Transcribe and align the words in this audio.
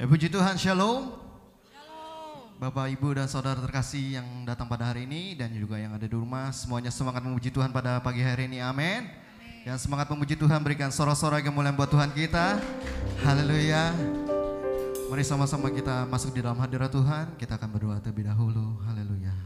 Ya 0.00 0.08
puji 0.08 0.32
Tuhan, 0.32 0.56
shalom. 0.56 1.12
Shalom. 1.68 2.56
Bapak, 2.56 2.88
Ibu, 2.96 3.20
dan 3.20 3.28
Saudara 3.28 3.60
terkasih 3.60 4.16
yang 4.16 4.26
datang 4.48 4.64
pada 4.64 4.88
hari 4.88 5.04
ini 5.04 5.36
dan 5.36 5.52
juga 5.52 5.76
yang 5.76 5.92
ada 5.92 6.08
di 6.08 6.16
rumah, 6.16 6.48
semuanya 6.56 6.88
semangat 6.88 7.20
memuji 7.20 7.52
Tuhan 7.52 7.68
pada 7.68 8.00
pagi 8.00 8.24
hari 8.24 8.48
ini. 8.48 8.64
Amin. 8.64 9.08
Dan 9.60 9.76
semangat 9.76 10.08
memuji 10.08 10.40
Tuhan 10.40 10.64
berikan 10.64 10.88
sorak-sorak 10.88 11.44
yang 11.44 11.52
mulai 11.52 11.68
buat 11.76 11.92
Tuhan 11.92 12.16
kita. 12.16 12.56
Haleluya. 13.20 13.92
Mari 15.12 15.24
sama-sama 15.26 15.68
kita 15.68 16.08
masuk 16.08 16.32
di 16.32 16.40
dalam 16.40 16.56
hadirat 16.56 16.88
Tuhan. 16.88 17.36
Kita 17.36 17.60
akan 17.60 17.68
berdoa 17.68 18.00
terlebih 18.00 18.24
dahulu. 18.30 18.80
Haleluya. 18.88 19.39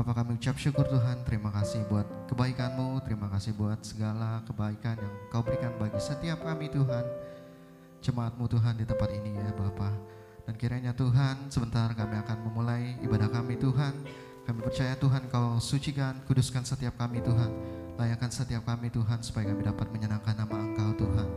Bapak 0.00 0.24
kami 0.24 0.40
ucap 0.40 0.56
syukur 0.56 0.88
Tuhan, 0.88 1.28
terima 1.28 1.52
kasih 1.52 1.84
buat 1.84 2.08
kebaikanmu, 2.32 3.04
terima 3.04 3.28
kasih 3.36 3.52
buat 3.52 3.84
segala 3.84 4.40
kebaikan 4.48 4.96
yang 4.96 5.12
kau 5.28 5.44
berikan 5.44 5.76
bagi 5.76 6.00
setiap 6.00 6.40
kami 6.40 6.72
Tuhan. 6.72 7.04
Jemaatmu 8.00 8.48
Tuhan 8.48 8.80
di 8.80 8.88
tempat 8.88 9.12
ini 9.12 9.36
ya 9.36 9.52
Bapak. 9.52 9.92
Dan 10.48 10.56
kiranya 10.56 10.96
Tuhan 10.96 11.52
sebentar 11.52 11.92
kami 11.92 12.16
akan 12.16 12.38
memulai 12.48 12.96
ibadah 13.04 13.28
kami 13.28 13.60
Tuhan. 13.60 13.92
Kami 14.48 14.60
percaya 14.64 14.96
Tuhan 14.96 15.28
kau 15.28 15.60
sucikan, 15.60 16.16
kuduskan 16.24 16.64
setiap 16.64 16.96
kami 16.96 17.20
Tuhan. 17.20 17.52
Layakkan 18.00 18.32
setiap 18.32 18.64
kami 18.64 18.88
Tuhan 18.88 19.20
supaya 19.20 19.52
kami 19.52 19.68
dapat 19.68 19.84
menyenangkan 19.92 20.32
nama 20.32 20.64
Engkau 20.64 20.96
Tuhan. 20.96 21.28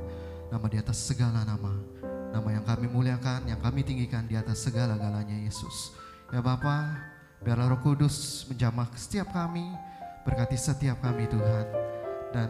Nama 0.55 0.65
di 0.71 0.77
atas 0.79 1.03
segala 1.03 1.43
nama. 1.43 1.83
Nama 2.31 2.47
yang 2.47 2.63
kami 2.63 2.87
muliakan, 2.87 3.43
yang 3.43 3.59
kami 3.59 3.83
tinggikan 3.83 4.23
di 4.23 4.39
atas 4.39 4.63
segala-galanya 4.63 5.35
Yesus. 5.35 5.91
Ya 6.31 6.39
Bapa, 6.39 7.11
biarlah 7.43 7.75
Roh 7.75 7.81
Kudus 7.83 8.47
menjamah 8.47 8.87
setiap 8.95 9.35
kami, 9.35 9.67
berkati 10.23 10.55
setiap 10.55 11.03
kami 11.03 11.27
Tuhan. 11.27 11.67
Dan 12.31 12.49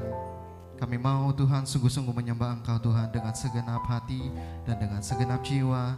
kami 0.78 1.02
mau 1.02 1.34
Tuhan 1.34 1.66
sungguh-sungguh 1.66 2.14
menyembah 2.14 2.62
Engkau 2.62 2.78
Tuhan 2.80 3.10
dengan 3.10 3.34
segenap 3.34 3.84
hati 3.90 4.32
dan 4.64 4.78
dengan 4.78 5.02
segenap 5.02 5.42
jiwa. 5.42 5.98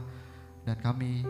Dan 0.65 0.77
kami 0.81 1.21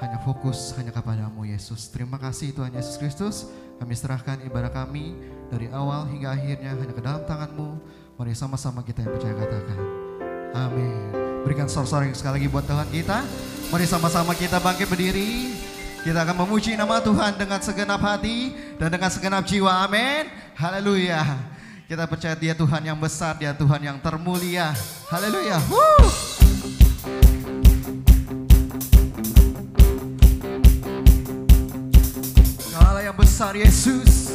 hanya 0.00 0.16
fokus 0.24 0.72
hanya 0.80 0.94
kepadamu 0.94 1.44
Yesus. 1.44 1.92
Terima 1.92 2.16
kasih 2.16 2.56
Tuhan 2.56 2.72
Yesus 2.72 2.96
Kristus. 2.96 3.36
Kami 3.76 3.92
serahkan 3.92 4.40
ibadah 4.48 4.72
kami 4.72 5.12
dari 5.52 5.68
awal 5.68 6.08
hingga 6.08 6.32
akhirnya 6.32 6.72
hanya 6.72 6.94
ke 6.94 7.02
dalam 7.04 7.22
tanganmu. 7.28 7.70
Mari 8.16 8.32
sama-sama 8.32 8.80
kita 8.80 9.04
yang 9.04 9.12
percaya 9.16 9.34
katakan. 9.36 9.80
Amin. 10.56 11.12
Berikan 11.44 11.68
sorak-sorak 11.68 12.12
sekali 12.12 12.40
lagi 12.40 12.48
buat 12.52 12.64
Tuhan 12.68 12.88
kita. 12.92 13.18
Mari 13.72 13.84
sama-sama 13.88 14.32
kita 14.36 14.60
bangkit 14.60 14.88
berdiri. 14.88 15.56
Kita 16.00 16.24
akan 16.24 16.48
memuji 16.48 16.80
nama 16.80 16.96
Tuhan 17.04 17.36
dengan 17.36 17.60
segenap 17.60 18.00
hati 18.00 18.56
dan 18.80 18.88
dengan 18.88 19.12
segenap 19.12 19.44
jiwa. 19.44 19.84
Amin. 19.84 20.32
Haleluya. 20.56 21.22
Kita 21.84 22.08
percaya 22.08 22.32
dia 22.32 22.56
Tuhan 22.56 22.80
yang 22.88 22.96
besar, 22.96 23.36
dia 23.36 23.52
Tuhan 23.52 23.84
yang 23.84 24.00
termulia. 24.00 24.72
Haleluya. 25.12 25.60
Yang 33.00 33.16
besar 33.26 33.52
Yesus. 33.58 34.30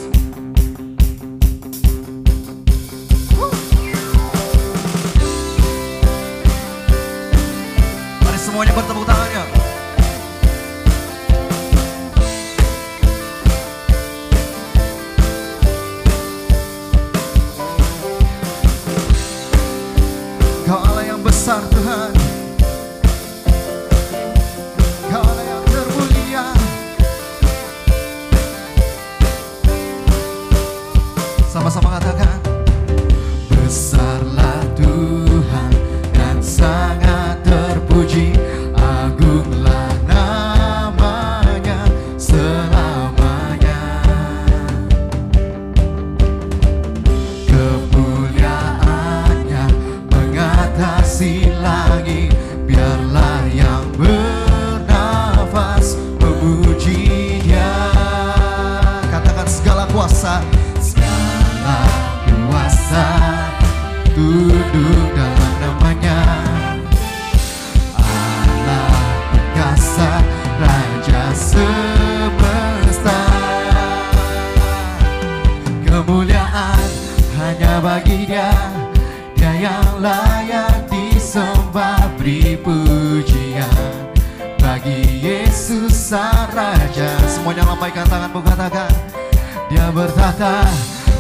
Bertata 90.46 90.70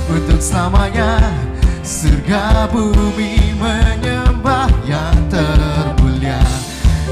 untuk 0.10 0.38
selamanya. 0.38 1.18
Surga 1.86 2.66
bumi 2.74 3.54
menyembah 3.57 4.69
yang 4.89 5.13
termulia. 5.30 6.42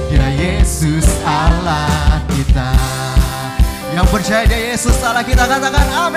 Dia 0.10 0.30
Yesus 0.34 1.06
Allah 1.26 2.22
kita. 2.34 2.74
Yang 3.94 4.08
percaya 4.10 4.44
dia 4.50 4.74
Yesus 4.74 4.98
Allah 5.06 5.22
kita 5.22 5.46
katakan 5.46 5.86
amin 5.94 6.13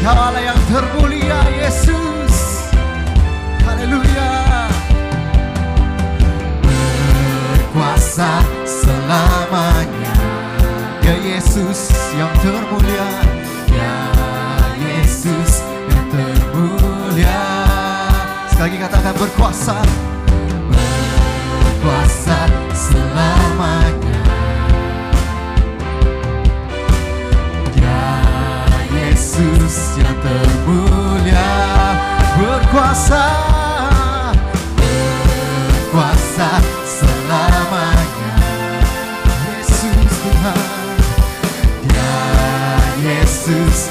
Ya 0.00 0.16
Allah 0.16 0.40
yang 0.40 0.60
termulia 0.72 1.40
Yesus. 1.60 2.34
Haleluya. 3.68 4.32
Berkuasa 6.64 8.40
selamanya. 8.64 10.14
Ya 11.04 11.14
Yesus 11.20 11.92
yang 12.16 12.32
termulia. 12.40 13.08
Ya 13.68 13.96
Yesus 14.80 15.60
yang 15.92 16.06
termulia. 16.08 17.40
Sekali 18.48 18.64
lagi 18.72 18.76
katakan 18.88 19.14
berkuasa. 19.20 19.76
Berkuasa 21.60 22.38
selamanya. 22.72 23.49
Yang 29.70 30.18
termulia 30.26 31.50
berkuasa 32.34 33.22
berkuasa 34.74 36.50
selamanya. 36.82 38.34
Yesus 39.62 40.10
Tuhan 40.10 40.98
Dia 41.86 42.18
Yesus 42.98 43.89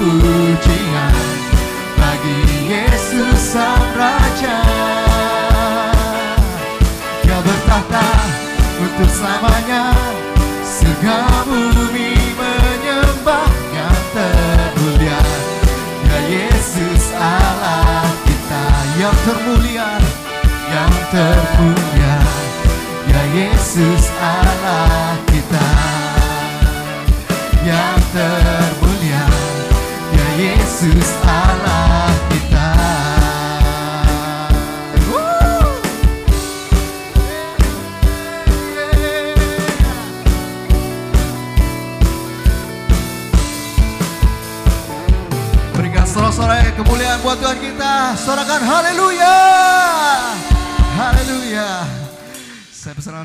pujian 0.00 1.14
bagi 2.00 2.40
Yesus 2.72 3.36
Sang 3.36 3.92
Raja. 3.92 4.58
Dia 7.20 7.38
bertahta 7.44 8.08
untuk 8.80 9.10
selamanya 9.12 9.92
segala 10.64 11.44
bumi 11.44 12.16
menyembahnya 12.16 13.88
termulia 14.16 15.20
Ya 16.08 16.18
Yesus 16.32 17.12
Allah 17.12 18.08
kita 18.24 18.64
yang 18.96 19.16
termulia 19.28 19.88
Yang 20.72 20.94
termulia 21.12 22.16
Ya 23.04 23.22
Yesus 23.36 24.08
Allah 24.16 25.29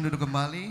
duduk 0.06 0.22
kembali. 0.22 0.65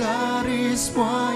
garis 0.00 0.88
semua 0.88 1.29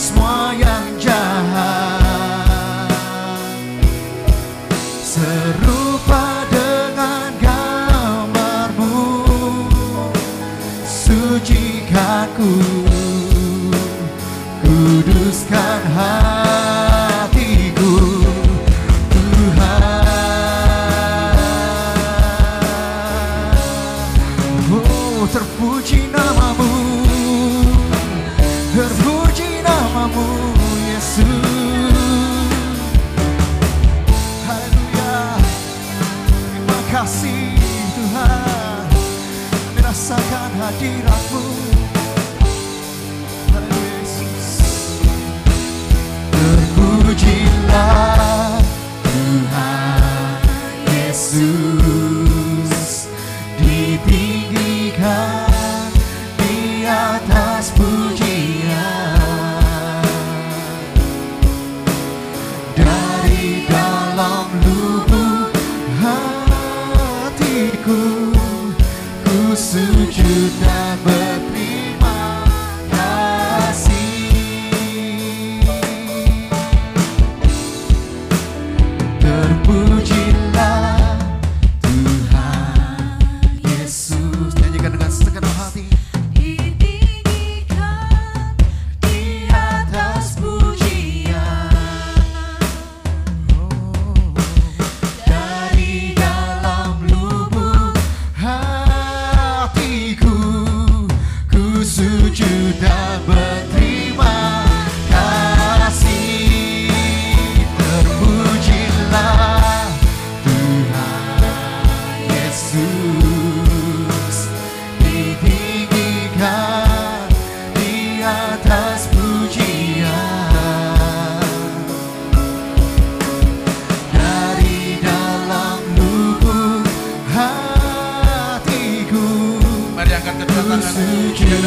semua 0.00 0.56
yang 0.56 0.96
jahat 0.96 2.00
Serupa 5.04 6.48
dengan 6.48 7.36
gambarmu 7.36 8.96
Sucikan 10.88 12.32
ku 12.32 12.48
Kuduskan 14.64 15.79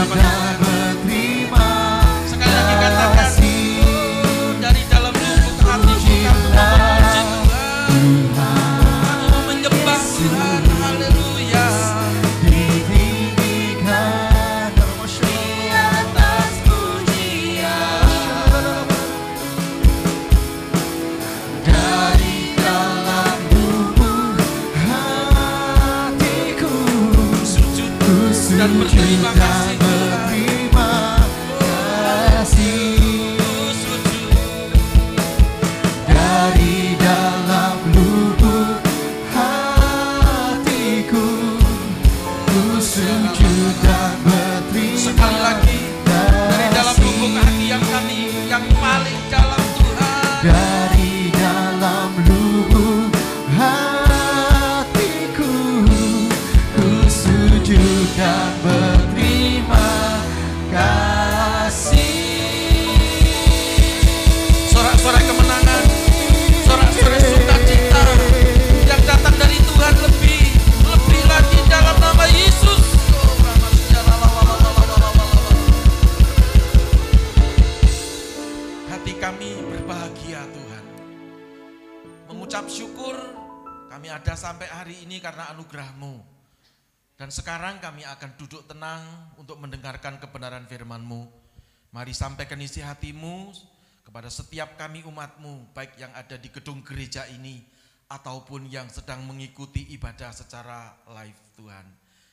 sujud 0.03 0.19
hadapan 0.19 0.62
Mari 92.13 92.29
sampaikan 92.29 92.61
isi 92.61 92.77
hatimu 92.77 93.49
kepada 94.05 94.29
setiap 94.29 94.77
kami 94.77 95.01
umatmu, 95.01 95.73
baik 95.73 95.97
yang 95.97 96.13
ada 96.13 96.37
di 96.37 96.45
gedung 96.53 96.85
gereja 96.85 97.25
ini, 97.25 97.65
ataupun 98.05 98.69
yang 98.69 98.85
sedang 98.85 99.25
mengikuti 99.25 99.81
ibadah 99.97 100.29
secara 100.29 100.93
live 101.09 101.41
Tuhan. 101.57 101.81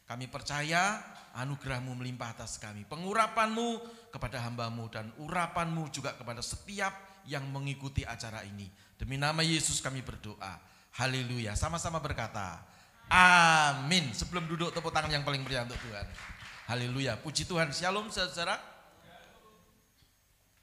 Kami 0.04 0.28
percaya 0.28 1.00
anugerahmu 1.32 1.96
melimpah 1.96 2.36
atas 2.36 2.60
kami. 2.60 2.84
Pengurapanmu 2.92 3.80
kepada 4.12 4.44
hambamu 4.44 4.92
dan 4.92 5.16
urapanmu 5.16 5.88
juga 5.88 6.12
kepada 6.12 6.44
setiap 6.44 7.24
yang 7.24 7.48
mengikuti 7.48 8.04
acara 8.04 8.44
ini. 8.44 8.68
Demi 9.00 9.16
nama 9.16 9.40
Yesus 9.40 9.80
kami 9.80 10.04
berdoa. 10.04 10.60
Haleluya. 11.00 11.56
Sama-sama 11.56 12.04
berkata, 12.04 12.60
amin. 13.08 14.12
Sebelum 14.12 14.44
duduk 14.44 14.76
tepuk 14.76 14.92
tangan 14.92 15.08
yang 15.08 15.24
paling 15.24 15.40
meriah 15.40 15.64
untuk 15.64 15.80
Tuhan. 15.88 16.04
Haleluya. 16.68 17.16
Puji 17.16 17.48
Tuhan. 17.48 17.72
Shalom 17.72 18.12
saudara. 18.12 18.79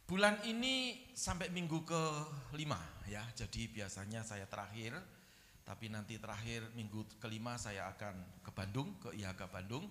Bulan 0.07 0.39
ini 0.47 1.03
sampai 1.11 1.51
minggu 1.51 1.83
ke 1.83 2.03
lima 2.55 2.79
ya, 3.11 3.27
jadi 3.35 3.67
biasanya 3.67 4.23
saya 4.23 4.47
terakhir, 4.47 4.95
tapi 5.67 5.91
nanti 5.91 6.15
terakhir 6.15 6.63
minggu 6.79 7.19
kelima 7.19 7.59
saya 7.59 7.91
akan 7.91 8.39
ke 8.39 8.47
Bandung, 8.55 8.95
ke 9.03 9.11
IHK 9.11 9.51
Bandung. 9.51 9.83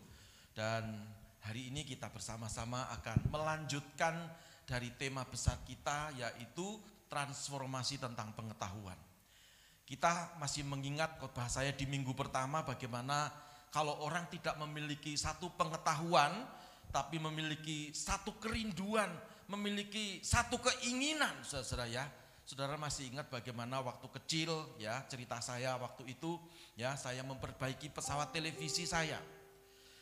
Dan 0.56 1.04
hari 1.44 1.68
ini 1.68 1.84
kita 1.84 2.08
bersama-sama 2.08 2.88
akan 2.96 3.28
melanjutkan 3.28 4.16
dari 4.64 4.88
tema 4.96 5.20
besar 5.28 5.60
kita 5.68 6.16
yaitu 6.16 6.80
transformasi 7.12 8.00
tentang 8.00 8.32
pengetahuan. 8.32 8.96
Kita 9.84 10.40
masih 10.40 10.64
mengingat 10.64 11.20
khotbah 11.20 11.52
saya 11.52 11.76
di 11.76 11.84
minggu 11.84 12.16
pertama 12.16 12.64
bagaimana 12.64 13.28
kalau 13.68 14.00
orang 14.00 14.24
tidak 14.32 14.56
memiliki 14.64 15.12
satu 15.12 15.52
pengetahuan 15.60 16.32
tapi 16.88 17.20
memiliki 17.20 17.92
satu 17.92 18.40
kerinduan, 18.40 19.12
memiliki 19.46 20.20
satu 20.22 20.58
keinginan, 20.58 21.42
saudara 21.42 21.86
ya. 21.86 22.04
Saudara 22.46 22.78
masih 22.78 23.10
ingat 23.10 23.26
bagaimana 23.26 23.82
waktu 23.82 24.06
kecil 24.06 24.54
ya 24.78 25.02
cerita 25.10 25.42
saya 25.42 25.74
waktu 25.82 26.14
itu 26.14 26.38
ya 26.78 26.94
saya 26.94 27.26
memperbaiki 27.26 27.90
pesawat 27.90 28.30
televisi 28.30 28.86
saya. 28.86 29.18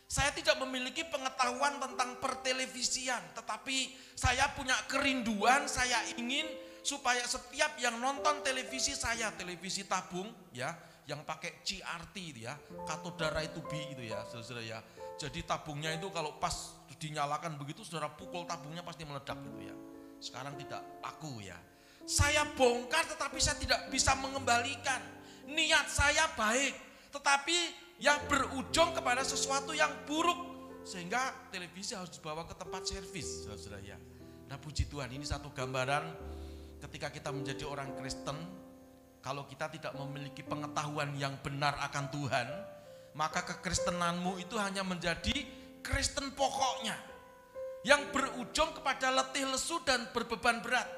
Saya 0.05 0.29
tidak 0.37 0.61
memiliki 0.61 1.09
pengetahuan 1.09 1.81
tentang 1.81 2.21
pertelevisian, 2.21 3.33
tetapi 3.33 3.97
saya 4.13 4.53
punya 4.53 4.77
kerinduan, 4.85 5.65
saya 5.65 5.97
ingin 6.21 6.45
supaya 6.85 7.25
setiap 7.25 7.81
yang 7.81 7.97
nonton 7.97 8.45
televisi 8.45 8.93
saya, 8.93 9.33
televisi 9.33 9.89
tabung 9.89 10.29
ya, 10.53 10.77
yang 11.09 11.25
pakai 11.25 11.65
CRT 11.65 12.17
itu 12.21 12.41
ya, 12.45 12.53
katoda 12.85 13.33
ray 13.33 13.49
to 13.57 13.65
itu 13.73 14.05
ya, 14.05 14.21
saudara 14.29 14.61
ya. 14.61 14.79
Jadi 15.17 15.41
tabungnya 15.49 15.97
itu 15.97 16.13
kalau 16.13 16.37
pas 16.37 16.77
dinyalakan 17.05 17.61
begitu 17.61 17.85
saudara 17.85 18.09
pukul 18.09 18.49
tabungnya 18.49 18.81
pasti 18.81 19.05
meledak 19.05 19.37
gitu 19.45 19.61
ya. 19.69 19.77
Sekarang 20.17 20.57
tidak 20.57 20.81
laku 21.05 21.45
ya. 21.45 21.57
Saya 22.05 22.49
bongkar 22.57 23.05
tetapi 23.05 23.37
saya 23.41 23.61
tidak 23.61 23.93
bisa 23.93 24.17
mengembalikan. 24.17 25.01
Niat 25.45 25.93
saya 25.93 26.25
baik, 26.33 26.73
tetapi 27.13 27.57
yang 28.01 28.17
berujung 28.25 28.97
kepada 28.97 29.21
sesuatu 29.21 29.77
yang 29.77 29.93
buruk 30.09 30.57
sehingga 30.89 31.49
televisi 31.53 31.93
harus 31.93 32.13
dibawa 32.17 32.49
ke 32.49 32.57
tempat 32.57 32.89
servis, 32.89 33.45
saudara 33.45 33.81
ya. 33.85 34.01
Nah 34.49 34.57
puji 34.57 34.89
Tuhan 34.89 35.13
ini 35.13 35.25
satu 35.25 35.53
gambaran 35.53 36.05
ketika 36.81 37.13
kita 37.13 37.29
menjadi 37.33 37.65
orang 37.69 37.93
Kristen, 37.97 38.37
kalau 39.25 39.49
kita 39.49 39.73
tidak 39.73 39.93
memiliki 39.97 40.45
pengetahuan 40.45 41.17
yang 41.17 41.41
benar 41.41 41.77
akan 41.89 42.05
Tuhan, 42.13 42.49
maka 43.17 43.45
kekristenanmu 43.45 44.37
itu 44.37 44.57
hanya 44.61 44.85
menjadi 44.85 45.64
Kristen 45.85 46.33
pokoknya. 46.33 46.97
Yang 47.85 48.17
berujung 48.17 48.73
kepada 48.81 49.13
letih 49.13 49.45
lesu 49.53 49.77
dan 49.85 50.09
berbeban 50.11 50.65
berat. 50.65 50.89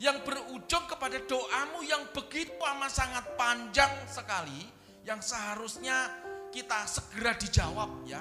Yang 0.00 0.24
berujung 0.24 0.88
kepada 0.88 1.20
doamu 1.28 1.84
yang 1.84 2.08
begitu 2.16 2.56
amat 2.56 2.92
sangat 2.92 3.24
panjang 3.36 3.92
sekali, 4.08 4.68
yang 5.04 5.20
seharusnya 5.20 6.08
kita 6.52 6.88
segera 6.88 7.36
dijawab 7.36 8.04
ya 8.08 8.20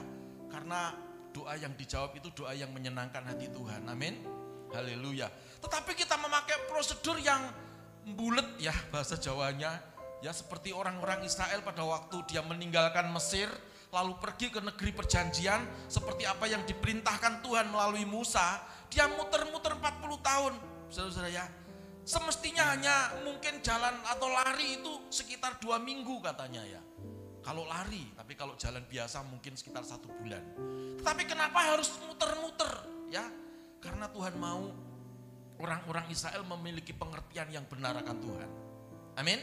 karena 0.52 0.96
doa 1.36 1.56
yang 1.60 1.76
dijawab 1.76 2.16
itu 2.16 2.32
doa 2.32 2.56
yang 2.56 2.72
menyenangkan 2.72 3.28
hati 3.28 3.52
Tuhan. 3.52 3.88
Amin. 3.92 4.24
Haleluya. 4.72 5.28
Tetapi 5.60 5.92
kita 5.96 6.16
memakai 6.16 6.68
prosedur 6.72 7.20
yang 7.20 7.44
bulat 8.16 8.56
ya 8.60 8.72
bahasa 8.88 9.20
Jawanya. 9.20 9.84
Ya 10.24 10.32
seperti 10.32 10.72
orang-orang 10.72 11.28
Israel 11.28 11.60
pada 11.60 11.84
waktu 11.84 12.24
dia 12.32 12.40
meninggalkan 12.40 13.12
Mesir 13.12 13.52
lalu 13.96 14.20
pergi 14.20 14.52
ke 14.52 14.60
negeri 14.60 14.92
perjanjian 14.92 15.88
seperti 15.88 16.28
apa 16.28 16.52
yang 16.52 16.68
diperintahkan 16.68 17.40
Tuhan 17.40 17.72
melalui 17.72 18.04
Musa, 18.04 18.60
dia 18.92 19.08
muter-muter 19.08 19.72
40 19.72 20.20
tahun. 20.20 20.54
Saudara-saudara 20.92 21.32
ya, 21.32 21.48
semestinya 22.04 22.76
hanya 22.76 23.16
mungkin 23.24 23.64
jalan 23.64 23.96
atau 24.04 24.28
lari 24.28 24.84
itu 24.84 24.92
sekitar 25.08 25.64
dua 25.64 25.80
minggu 25.80 26.20
katanya 26.20 26.60
ya. 26.68 26.84
Kalau 27.40 27.64
lari, 27.64 28.04
tapi 28.20 28.36
kalau 28.36 28.60
jalan 28.60 28.84
biasa 28.84 29.24
mungkin 29.32 29.56
sekitar 29.56 29.88
satu 29.88 30.12
bulan. 30.12 30.44
Tetapi 31.00 31.24
kenapa 31.24 31.64
harus 31.64 31.94
muter-muter? 32.04 32.68
Ya, 33.08 33.24
karena 33.80 34.12
Tuhan 34.12 34.36
mau 34.36 34.76
orang-orang 35.62 36.10
Israel 36.12 36.44
memiliki 36.44 36.92
pengertian 36.92 37.48
yang 37.48 37.64
benar 37.70 37.96
akan 38.02 38.18
Tuhan. 38.18 38.50
Amin. 39.16 39.40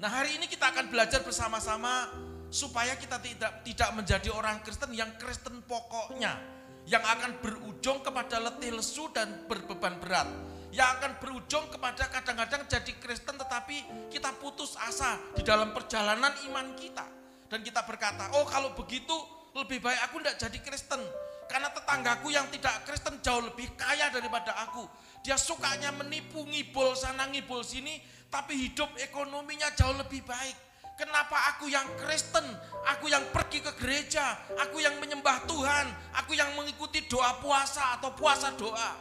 Nah 0.00 0.08
hari 0.08 0.38
ini 0.38 0.48
kita 0.48 0.72
akan 0.72 0.88
belajar 0.88 1.20
bersama-sama 1.20 2.08
supaya 2.52 2.92
kita 3.00 3.16
tidak 3.24 3.64
tidak 3.64 3.90
menjadi 3.96 4.28
orang 4.28 4.60
Kristen 4.60 4.92
yang 4.92 5.08
Kristen 5.16 5.64
pokoknya, 5.64 6.36
yang 6.84 7.00
akan 7.00 7.40
berujung 7.40 8.04
kepada 8.04 8.36
letih 8.44 8.76
lesu 8.76 9.08
dan 9.16 9.48
berbeban 9.48 9.96
berat, 9.96 10.28
yang 10.68 11.00
akan 11.00 11.16
berujung 11.16 11.72
kepada 11.72 12.12
kadang-kadang 12.12 12.68
jadi 12.68 12.92
Kristen 13.00 13.40
tetapi 13.40 14.08
kita 14.12 14.36
putus 14.36 14.76
asa 14.76 15.16
di 15.32 15.40
dalam 15.40 15.72
perjalanan 15.72 16.36
iman 16.52 16.76
kita. 16.76 17.08
Dan 17.48 17.64
kita 17.64 17.84
berkata, 17.88 18.32
oh 18.36 18.44
kalau 18.48 18.72
begitu 18.76 19.12
lebih 19.56 19.80
baik 19.80 20.00
aku 20.08 20.20
tidak 20.20 20.36
jadi 20.36 20.58
Kristen. 20.60 21.00
Karena 21.48 21.68
tetanggaku 21.68 22.32
yang 22.32 22.48
tidak 22.48 22.80
Kristen 22.88 23.20
jauh 23.20 23.44
lebih 23.44 23.76
kaya 23.76 24.08
daripada 24.08 24.56
aku. 24.64 24.88
Dia 25.20 25.36
sukanya 25.36 25.92
menipu, 25.92 26.48
ngibul 26.48 26.96
sana, 26.96 27.28
ngibul 27.28 27.60
sini. 27.60 28.00
Tapi 28.32 28.56
hidup 28.56 28.88
ekonominya 28.96 29.68
jauh 29.76 29.92
lebih 30.00 30.24
baik. 30.24 30.71
Kenapa 30.92 31.56
aku 31.56 31.72
yang 31.72 31.88
Kristen, 31.96 32.44
aku 32.84 33.08
yang 33.08 33.24
pergi 33.32 33.64
ke 33.64 33.72
gereja, 33.80 34.36
aku 34.60 34.78
yang 34.78 35.00
menyembah 35.00 35.48
Tuhan, 35.48 35.86
aku 36.14 36.36
yang 36.36 36.52
mengikuti 36.52 37.08
doa 37.08 37.40
puasa 37.40 37.96
atau 37.98 38.12
puasa 38.12 38.52
doa. 38.54 38.92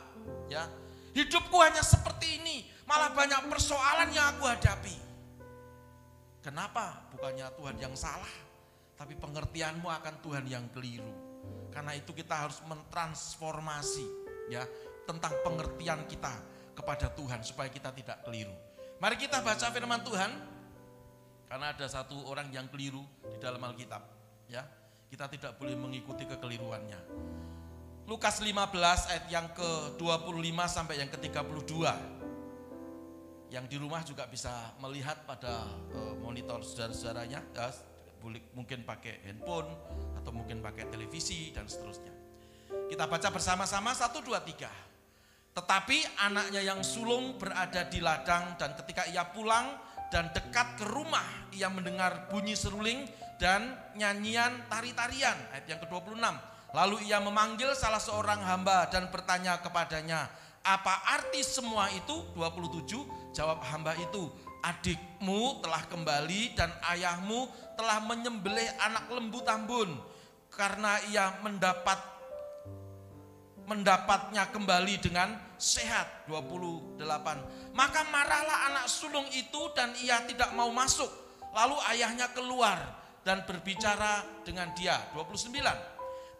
Ya, 0.47 0.65
hidupku 1.12 1.56
hanya 1.60 1.84
seperti 1.84 2.39
ini, 2.39 2.63
malah 2.88 3.12
banyak 3.12 3.51
persoalan 3.51 4.10
yang 4.15 4.36
aku 4.36 4.47
hadapi. 4.47 4.95
Kenapa? 6.41 7.12
Bukannya 7.13 7.54
Tuhan 7.54 7.77
yang 7.77 7.93
salah, 7.93 8.34
tapi 8.97 9.13
pengertianmu 9.19 9.86
akan 9.86 10.15
Tuhan 10.25 10.45
yang 10.49 10.65
keliru. 10.73 11.12
Karena 11.69 11.95
itu 11.95 12.12
kita 12.12 12.47
harus 12.47 12.60
mentransformasi 12.67 14.08
ya 14.51 14.65
tentang 15.08 15.32
pengertian 15.43 16.04
kita 16.08 16.34
kepada 16.75 17.12
Tuhan 17.13 17.45
supaya 17.45 17.69
kita 17.71 17.93
tidak 17.95 18.23
keliru. 18.25 18.51
Mari 18.99 19.15
kita 19.17 19.39
baca 19.41 19.67
firman 19.71 20.01
Tuhan 20.01 20.32
karena 21.52 21.76
ada 21.76 21.84
satu 21.92 22.16
orang 22.32 22.48
yang 22.56 22.72
keliru 22.72 23.04
di 23.28 23.36
dalam 23.44 23.60
Alkitab 23.60 24.00
ya. 24.48 24.64
Kita 25.12 25.28
tidak 25.28 25.60
boleh 25.60 25.76
mengikuti 25.76 26.24
kekeliruannya. 26.24 27.00
Lukas 28.08 28.40
15 28.40 28.56
ayat 29.12 29.26
yang 29.28 29.52
ke-25 29.52 30.60
sampai 30.72 31.04
yang 31.04 31.12
ke-32 31.12 31.76
yang 33.52 33.68
di 33.68 33.76
rumah 33.76 34.00
juga 34.08 34.24
bisa 34.32 34.72
melihat 34.80 35.28
pada 35.28 35.68
uh, 35.92 36.16
monitor 36.24 36.64
saudara-saudaranya, 36.64 37.44
ya, 37.44 37.68
mungkin 38.56 38.88
pakai 38.88 39.28
handphone 39.28 39.68
atau 40.16 40.32
mungkin 40.32 40.64
pakai 40.64 40.88
televisi 40.88 41.52
dan 41.52 41.68
seterusnya. 41.68 42.16
Kita 42.88 43.12
baca 43.12 43.28
bersama-sama 43.28 43.92
satu 43.92 44.24
dua 44.24 44.40
tiga. 44.40 44.72
Tetapi 45.52 46.24
anaknya 46.24 46.64
yang 46.64 46.80
sulung 46.80 47.36
berada 47.36 47.84
di 47.92 48.00
ladang 48.00 48.56
dan 48.56 48.72
ketika 48.80 49.04
ia 49.12 49.28
pulang 49.28 49.90
dan 50.12 50.30
dekat 50.36 50.78
ke 50.78 50.86
rumah 50.86 51.24
ia 51.56 51.71
mendengar 51.71 52.28
bunyi 52.28 52.54
seruling 52.54 53.08
dan 53.39 53.74
nyanyian 53.97 54.67
tari-tarian 54.67 55.34
ayat 55.56 55.65
yang 55.65 55.80
ke-26. 55.82 56.21
Lalu 56.71 56.97
ia 57.10 57.19
memanggil 57.19 57.74
salah 57.76 58.00
seorang 58.00 58.39
hamba 58.43 58.88
dan 58.88 59.10
bertanya 59.12 59.60
kepadanya, 59.60 60.30
apa 60.62 60.93
arti 61.17 61.41
semua 61.43 61.89
itu? 61.91 62.13
27 62.38 63.36
Jawab 63.36 63.63
hamba 63.63 63.95
itu, 63.95 64.28
adikmu 64.62 65.63
telah 65.63 65.84
kembali 65.88 66.54
dan 66.54 66.69
ayahmu 66.91 67.50
telah 67.80 68.04
menyembelih 68.04 68.67
anak 68.78 69.10
lembu 69.10 69.39
tambun 69.41 69.89
karena 70.52 71.00
ia 71.10 71.39
mendapat 71.41 71.97
mendapatnya 73.69 74.50
kembali 74.50 74.95
dengan 75.00 75.38
sehat 75.58 76.26
28 76.28 77.02
maka 77.78 78.02
marahlah 78.10 78.74
anak 78.74 78.86
sulung 78.89 79.28
itu 79.32 79.62
dan 79.78 79.93
ia 80.02 80.21
tidak 80.26 80.52
mau 80.58 80.69
masuk 80.74 81.10
lalu 81.54 81.78
ayahnya 81.93 82.30
keluar 82.34 82.78
dan 83.21 83.45
berbicara 83.45 84.26
dengan 84.41 84.74
dia 84.74 84.97
29 85.13 85.54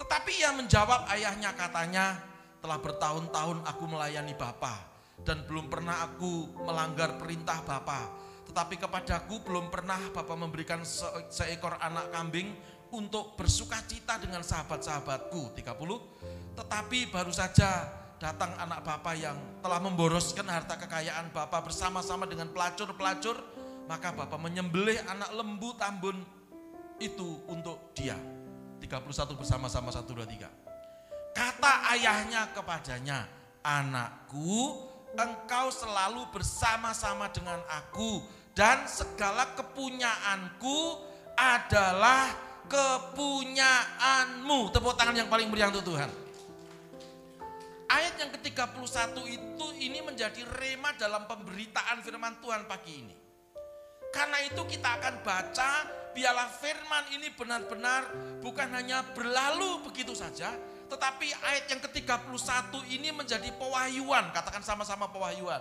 tetapi 0.02 0.32
ia 0.42 0.50
menjawab 0.58 1.06
ayahnya 1.14 1.54
katanya 1.54 2.18
telah 2.62 2.78
bertahun-tahun 2.82 3.66
aku 3.70 3.84
melayani 3.86 4.34
Bapak 4.34 4.92
dan 5.22 5.46
belum 5.46 5.70
pernah 5.70 6.06
aku 6.10 6.50
melanggar 6.66 7.18
perintah 7.22 7.62
Bapa. 7.62 8.10
Tetapi 8.50 8.76
kepadaku 8.82 9.46
belum 9.46 9.70
pernah 9.70 10.00
Bapak 10.12 10.36
memberikan 10.36 10.82
se 10.82 11.06
seekor 11.32 11.78
anak 11.80 12.12
kambing 12.12 12.52
untuk 12.92 13.40
bersuka 13.40 13.80
cita 13.88 14.20
dengan 14.20 14.44
sahabat-sahabatku. 14.44 15.56
30. 15.56 16.41
Tetapi 16.62 17.10
baru 17.10 17.34
saja 17.34 17.90
datang 18.22 18.54
anak 18.62 18.86
Bapak 18.86 19.18
yang 19.18 19.34
telah 19.66 19.82
memboroskan 19.82 20.46
harta 20.46 20.78
kekayaan 20.78 21.34
Bapak 21.34 21.66
bersama-sama 21.66 22.30
dengan 22.30 22.54
pelacur-pelacur. 22.54 23.34
Maka 23.90 24.14
Bapak 24.14 24.38
menyembelih 24.38 25.02
anak 25.10 25.34
lembu 25.34 25.74
tambun 25.74 26.22
itu 27.02 27.42
untuk 27.50 27.98
dia. 27.98 28.14
31 28.78 29.42
bersama-sama 29.42 29.90
1, 29.90 30.06
2, 30.06 30.22
3. 30.38 31.34
Kata 31.34 31.74
ayahnya 31.98 32.54
kepadanya, 32.54 33.26
anakku 33.66 34.86
engkau 35.18 35.74
selalu 35.74 36.30
bersama-sama 36.30 37.26
dengan 37.34 37.58
aku 37.74 38.22
dan 38.54 38.86
segala 38.86 39.50
kepunyaanku 39.58 40.78
adalah 41.34 42.30
kepunyaanmu. 42.70 44.70
Tepuk 44.70 44.94
tangan 44.94 45.18
yang 45.18 45.26
paling 45.26 45.50
meriah 45.50 45.74
untuk 45.74 45.98
Tuhan. 45.98 46.21
Ayat 47.92 48.16
yang 48.24 48.32
ke-31 48.40 49.20
itu 49.28 49.68
ini 49.84 50.00
menjadi 50.00 50.48
rema 50.56 50.96
dalam 50.96 51.28
pemberitaan 51.28 52.00
firman 52.00 52.40
Tuhan 52.40 52.64
pagi 52.64 53.04
ini. 53.04 53.16
Karena 54.16 54.40
itu 54.48 54.64
kita 54.64 54.96
akan 54.96 55.20
baca 55.20 55.72
biarlah 56.16 56.48
firman 56.56 57.16
ini 57.16 57.32
benar-benar 57.36 58.08
bukan 58.40 58.68
hanya 58.76 59.04
berlalu 59.12 59.84
begitu 59.88 60.16
saja, 60.16 60.56
tetapi 60.88 61.36
ayat 61.44 61.68
yang 61.68 61.84
ke-31 61.84 62.72
ini 62.96 63.12
menjadi 63.12 63.52
pewahyuan. 63.60 64.32
Katakan 64.32 64.64
sama-sama 64.64 65.12
pewahyuan. 65.12 65.60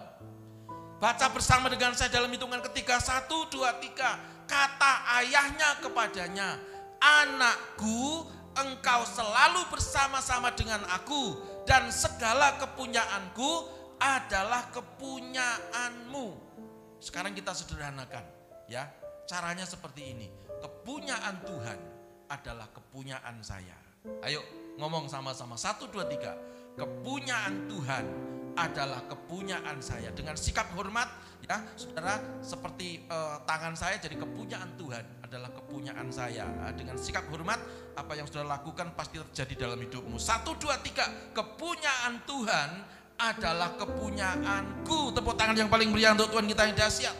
Baca 1.02 1.26
bersama 1.34 1.66
dengan 1.66 1.98
saya 1.98 2.14
dalam 2.14 2.30
hitungan 2.30 2.62
ketiga. 2.70 3.02
Satu, 3.02 3.50
dua, 3.50 3.74
tiga. 3.82 4.20
Kata 4.46 5.18
ayahnya 5.22 5.82
kepadanya. 5.82 6.60
Anakku, 7.00 8.28
engkau 8.54 9.02
selalu 9.08 9.66
bersama-sama 9.72 10.52
dengan 10.52 10.84
aku. 10.92 11.49
Dan 11.70 11.86
segala 11.94 12.58
kepunyaanku 12.58 13.50
adalah 14.02 14.74
kepunyaanmu. 14.74 16.26
Sekarang 16.98 17.30
kita 17.30 17.54
sederhanakan 17.54 18.26
ya. 18.66 18.90
Caranya 19.30 19.62
seperti 19.62 20.10
ini. 20.10 20.26
Kepunyaan 20.58 21.46
Tuhan 21.46 21.78
adalah 22.26 22.66
kepunyaan 22.74 23.38
saya. 23.46 23.78
Ayo 24.26 24.42
ngomong 24.82 25.06
sama-sama. 25.06 25.54
Satu, 25.54 25.86
dua, 25.86 26.10
tiga. 26.10 26.34
Kepunyaan 26.74 27.70
Tuhan 27.70 28.04
adalah 28.58 29.06
kepunyaan 29.06 29.78
saya. 29.78 30.10
Dengan 30.10 30.34
sikap 30.34 30.74
hormat 30.74 31.06
ya 31.46 31.62
saudara 31.78 32.18
seperti 32.42 33.06
eh, 33.06 33.36
tangan 33.46 33.78
saya 33.78 34.02
jadi 34.02 34.18
kepunyaan 34.18 34.74
Tuhan 34.74 35.19
adalah 35.30 35.54
kepunyaan 35.54 36.10
saya. 36.10 36.42
Dengan 36.74 36.98
sikap 36.98 37.22
hormat 37.30 37.62
apa 37.94 38.18
yang 38.18 38.26
saudara 38.26 38.58
lakukan 38.58 38.90
pasti 38.98 39.22
terjadi 39.30 39.70
dalam 39.70 39.78
hidupmu. 39.78 40.18
Satu, 40.18 40.58
dua, 40.58 40.74
tiga. 40.82 41.06
Kepunyaan 41.30 42.26
Tuhan 42.26 42.70
adalah 43.14 43.78
kepunyaanku. 43.78 45.14
Tepuk 45.14 45.38
tangan 45.38 45.54
yang 45.54 45.70
paling 45.70 45.94
meriah 45.94 46.18
untuk 46.18 46.34
Tuhan 46.34 46.50
kita 46.50 46.62
yang 46.66 46.74
dahsyat. 46.74 47.16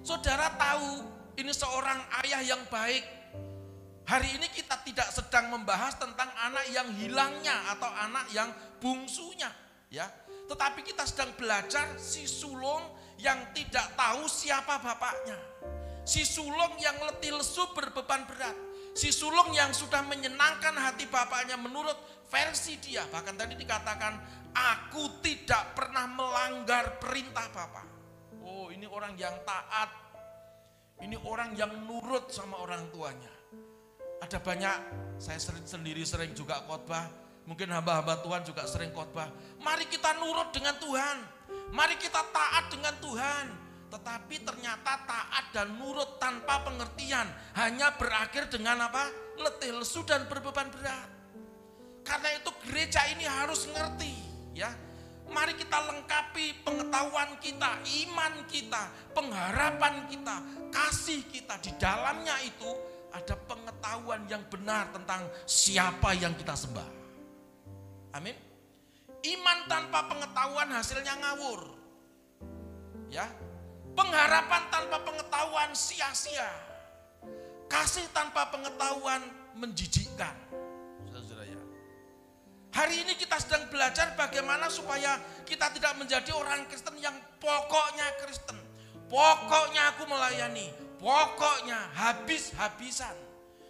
Saudara 0.00 0.48
tahu 0.56 1.04
ini 1.36 1.52
seorang 1.52 2.00
ayah 2.24 2.40
yang 2.40 2.64
baik. 2.72 3.04
Hari 4.08 4.32
ini 4.32 4.48
kita 4.50 4.80
tidak 4.88 5.12
sedang 5.12 5.52
membahas 5.52 6.00
tentang 6.00 6.32
anak 6.48 6.64
yang 6.72 6.88
hilangnya 6.96 7.54
atau 7.76 7.86
anak 7.86 8.26
yang 8.34 8.50
bungsunya, 8.82 9.46
ya. 9.94 10.10
Tetapi 10.50 10.82
kita 10.82 11.06
sedang 11.06 11.30
belajar 11.38 11.86
si 12.02 12.26
sulung 12.26 12.82
yang 13.22 13.54
tidak 13.54 13.94
tahu 13.94 14.26
siapa 14.26 14.82
bapaknya. 14.82 15.38
Si 16.02 16.26
sulung 16.26 16.74
yang 16.82 16.98
letih 16.98 17.38
lesu 17.38 17.62
berbeban 17.74 18.26
berat. 18.26 18.56
Si 18.92 19.08
sulung 19.14 19.54
yang 19.54 19.70
sudah 19.72 20.02
menyenangkan 20.04 20.74
hati 20.76 21.06
bapaknya 21.06 21.56
menurut 21.56 21.94
versi 22.26 22.76
dia. 22.82 23.06
Bahkan 23.08 23.34
tadi 23.38 23.54
dikatakan, 23.54 24.18
aku 24.52 25.22
tidak 25.22 25.78
pernah 25.78 26.04
melanggar 26.10 26.98
perintah 26.98 27.48
bapak. 27.54 27.86
Oh 28.42 28.68
ini 28.74 28.84
orang 28.84 29.14
yang 29.14 29.32
taat. 29.46 29.90
Ini 31.02 31.18
orang 31.26 31.58
yang 31.58 31.72
nurut 31.86 32.30
sama 32.30 32.62
orang 32.62 32.86
tuanya. 32.94 33.30
Ada 34.22 34.38
banyak, 34.38 34.78
saya 35.18 35.38
sering, 35.42 35.66
sendiri 35.66 36.06
sering 36.06 36.30
juga 36.30 36.62
khotbah. 36.62 37.10
Mungkin 37.42 37.66
hamba-hamba 37.74 38.22
Tuhan 38.22 38.46
juga 38.46 38.62
sering 38.70 38.94
khotbah. 38.94 39.26
Mari 39.58 39.90
kita 39.90 40.14
nurut 40.22 40.54
dengan 40.54 40.78
Tuhan. 40.78 41.16
Mari 41.74 41.98
kita 41.98 42.22
taat 42.30 42.70
dengan 42.70 42.94
Tuhan. 43.02 43.61
Tetapi 43.92 44.40
ternyata 44.40 45.04
taat 45.04 45.52
dan 45.52 45.76
nurut 45.76 46.16
tanpa 46.16 46.64
pengertian. 46.64 47.28
Hanya 47.52 47.92
berakhir 48.00 48.48
dengan 48.48 48.88
apa? 48.88 49.12
Letih 49.36 49.76
lesu 49.76 50.00
dan 50.08 50.24
berbeban 50.32 50.72
berat. 50.72 51.12
Karena 52.00 52.32
itu 52.40 52.48
gereja 52.64 53.04
ini 53.12 53.28
harus 53.28 53.68
ngerti. 53.68 54.12
ya. 54.56 54.72
Mari 55.28 55.56
kita 55.56 55.76
lengkapi 55.76 56.64
pengetahuan 56.64 57.36
kita, 57.40 57.80
iman 58.04 58.34
kita, 58.48 58.82
pengharapan 59.16 60.08
kita, 60.08 60.36
kasih 60.72 61.24
kita. 61.28 61.56
Di 61.60 61.72
dalamnya 61.76 62.36
itu 62.44 62.68
ada 63.12 63.36
pengetahuan 63.44 64.24
yang 64.28 64.44
benar 64.48 64.88
tentang 64.92 65.24
siapa 65.44 66.16
yang 66.16 66.32
kita 66.36 66.56
sembah. 66.56 66.88
Amin. 68.16 68.36
Iman 69.24 69.58
tanpa 69.68 70.08
pengetahuan 70.08 70.68
hasilnya 70.72 71.14
ngawur. 71.16 71.60
Ya. 73.12 73.51
Pengharapan 73.92 74.62
tanpa 74.72 74.98
pengetahuan 75.04 75.70
sia-sia. 75.76 76.48
Kasih 77.68 78.04
tanpa 78.12 78.48
pengetahuan 78.48 79.20
menjijikkan. 79.56 80.32
Ya. 81.12 81.60
Hari 82.72 83.04
ini 83.04 83.12
kita 83.20 83.36
sedang 83.36 83.68
belajar 83.68 84.16
bagaimana 84.16 84.72
supaya 84.72 85.20
kita 85.44 85.68
tidak 85.76 85.92
menjadi 86.00 86.32
orang 86.32 86.64
Kristen 86.68 86.96
yang 87.00 87.16
pokoknya 87.36 88.06
Kristen. 88.24 88.56
Pokoknya 89.12 89.92
aku 89.92 90.08
melayani, 90.08 90.72
pokoknya 90.96 91.92
habis-habisan. 91.92 93.12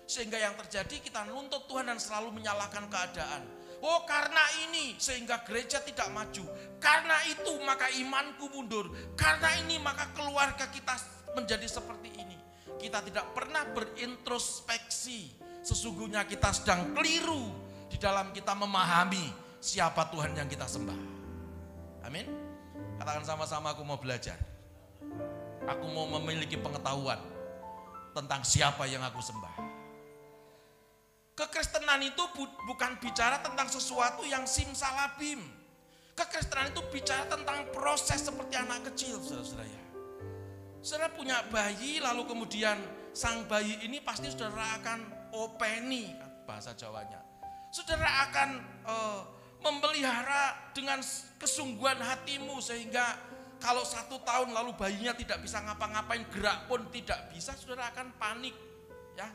Sehingga 0.06 0.38
yang 0.38 0.54
terjadi 0.54 1.02
kita 1.02 1.26
nuntut 1.26 1.66
Tuhan 1.66 1.90
dan 1.90 1.98
selalu 1.98 2.30
menyalahkan 2.30 2.86
keadaan. 2.86 3.42
Oh 3.82 4.06
karena 4.06 4.46
ini 4.70 4.94
sehingga 4.94 5.42
gereja 5.42 5.82
tidak 5.82 6.06
maju. 6.14 6.46
Karena 6.78 7.18
itu 7.26 7.50
maka 7.66 7.90
imanku 7.90 8.46
mundur. 8.54 8.86
Karena 9.18 9.58
ini 9.58 9.82
maka 9.82 10.06
keluarga 10.14 10.70
kita 10.70 10.94
menjadi 11.34 11.66
seperti 11.66 12.14
ini. 12.14 12.38
Kita 12.78 13.02
tidak 13.02 13.34
pernah 13.34 13.66
berintrospeksi. 13.74 15.34
Sesungguhnya 15.66 16.22
kita 16.30 16.54
sedang 16.54 16.94
keliru 16.94 17.50
di 17.90 17.98
dalam 17.98 18.30
kita 18.30 18.54
memahami 18.54 19.34
siapa 19.58 20.06
Tuhan 20.14 20.38
yang 20.38 20.46
kita 20.46 20.70
sembah. 20.70 21.00
Amin. 22.06 22.26
Katakan 23.02 23.26
sama-sama 23.26 23.74
aku 23.74 23.82
mau 23.82 23.98
belajar. 23.98 24.38
Aku 25.66 25.90
mau 25.90 26.06
memiliki 26.18 26.54
pengetahuan 26.54 27.18
tentang 28.14 28.46
siapa 28.46 28.86
yang 28.86 29.02
aku 29.02 29.18
sembah. 29.18 29.71
Kekristenan 31.42 31.98
itu 32.06 32.22
bu- 32.38 32.54
bukan 32.70 33.02
bicara 33.02 33.42
tentang 33.42 33.66
sesuatu 33.66 34.22
yang 34.22 34.46
simsalabim. 34.46 35.42
Kekristenan 36.14 36.70
itu 36.70 36.86
bicara 36.94 37.26
tentang 37.26 37.66
proses 37.74 38.22
seperti 38.22 38.54
anak 38.54 38.86
kecil, 38.92 39.18
saudara-saudara 39.18 39.66
ya. 39.66 39.82
Saudara 40.78 41.10
punya 41.10 41.42
bayi, 41.50 41.98
lalu 41.98 42.30
kemudian 42.30 42.78
sang 43.10 43.42
bayi 43.50 43.74
ini 43.82 43.98
pasti 43.98 44.30
saudara 44.30 44.78
akan 44.78 44.98
openi, 45.34 46.14
bahasa 46.46 46.78
Jawanya. 46.78 47.18
Saudara 47.74 48.30
akan 48.30 48.48
eh, 48.86 49.20
memelihara 49.66 50.70
dengan 50.70 51.02
kesungguhan 51.42 51.98
hatimu 51.98 52.62
sehingga 52.62 53.18
kalau 53.58 53.82
satu 53.82 54.22
tahun 54.22 54.54
lalu 54.54 54.78
bayinya 54.78 55.14
tidak 55.14 55.42
bisa 55.42 55.58
ngapa-ngapain, 55.58 56.22
gerak 56.30 56.70
pun 56.70 56.86
tidak 56.94 57.30
bisa, 57.34 57.54
saudara 57.58 57.90
akan 57.90 58.14
panik. 58.14 58.54
Ya, 59.18 59.26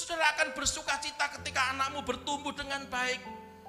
Saudara 0.00 0.32
akan 0.32 0.56
bersuka 0.56 0.96
cita 0.96 1.28
ketika 1.36 1.76
anakmu 1.76 2.00
bertumbuh 2.00 2.56
dengan 2.56 2.80
baik. 2.88 3.20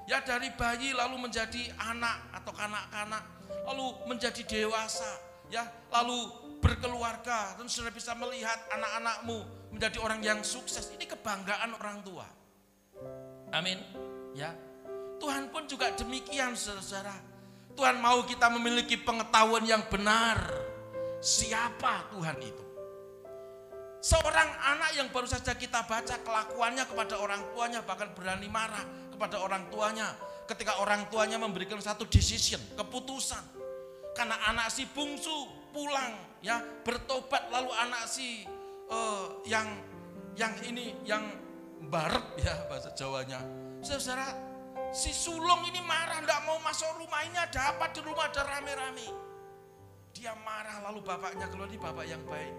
Ya 0.08 0.24
dari 0.24 0.48
bayi 0.56 0.96
lalu 0.96 1.28
menjadi 1.28 1.76
anak 1.76 2.32
atau 2.39 2.56
kanak-kanak. 2.56 3.20
Lalu 3.67 4.08
menjadi 4.08 4.39
dewasa. 4.48 5.12
Ya 5.52 5.67
lalu 5.91 6.32
berkeluarga. 6.63 7.60
Dan 7.60 7.67
saudara 7.67 7.91
bisa 7.91 8.15
melihat 8.15 8.56
anak-anakmu 8.72 9.44
menjadi 9.76 10.00
orang 10.00 10.24
yang 10.24 10.39
sukses. 10.39 10.88
Ini 10.96 11.04
kebanggaan 11.04 11.76
orang 11.76 12.00
tua. 12.00 12.24
Amin. 13.52 13.84
Ya. 14.32 14.56
Tuhan 15.20 15.52
pun 15.52 15.67
juga 15.67 15.91
demikian 16.00 16.56
saudara-saudara. 16.56 17.13
Tuhan 17.76 18.00
mau 18.00 18.24
kita 18.24 18.48
memiliki 18.48 18.96
pengetahuan 18.96 19.67
yang 19.67 19.84
benar. 19.91 20.39
Siapa 21.20 22.08
Tuhan 22.15 22.39
itu? 22.39 22.70
Seorang 24.01 24.49
anak 24.65 24.97
yang 24.97 25.13
baru 25.13 25.29
saja 25.29 25.53
kita 25.53 25.85
baca 25.85 26.17
kelakuannya 26.25 26.89
kepada 26.89 27.21
orang 27.21 27.45
tuanya 27.53 27.85
bahkan 27.85 28.09
berani 28.17 28.49
marah 28.49 28.81
kepada 29.13 29.37
orang 29.37 29.69
tuanya 29.69 30.09
ketika 30.49 30.81
orang 30.81 31.05
tuanya 31.13 31.37
memberikan 31.37 31.77
satu 31.77 32.09
decision, 32.09 32.57
keputusan. 32.73 33.61
Karena 34.17 34.41
anak 34.49 34.73
si 34.73 34.89
bungsu 34.89 35.47
pulang 35.69 36.17
ya 36.41 36.59
bertobat 36.81 37.53
lalu 37.53 37.69
anak 37.77 38.09
si 38.09 38.41
eh, 38.89 39.25
yang 39.45 39.69
yang 40.33 40.53
ini 40.65 40.97
yang 41.05 41.21
barep 41.93 42.41
ya 42.41 42.57
bahasa 42.65 42.89
Jawanya. 42.97 43.37
Saudara, 43.85 44.33
si 44.89 45.13
sulung 45.13 45.61
ini 45.69 45.77
marah 45.85 46.25
ndak 46.25 46.41
mau 46.49 46.57
masuk 46.65 46.89
rumah 46.97 47.21
ini 47.21 47.37
ada 47.37 47.77
apa 47.77 47.93
di 47.93 48.01
rumah 48.01 48.33
ada 48.33 48.49
rame-rame. 48.49 49.07
Dia 50.17 50.33
marah 50.41 50.89
lalu 50.89 51.05
bapaknya 51.05 51.45
keluar 51.53 51.69
di 51.69 51.77
bapak 51.77 52.05
yang 52.09 52.25
baik 52.25 52.55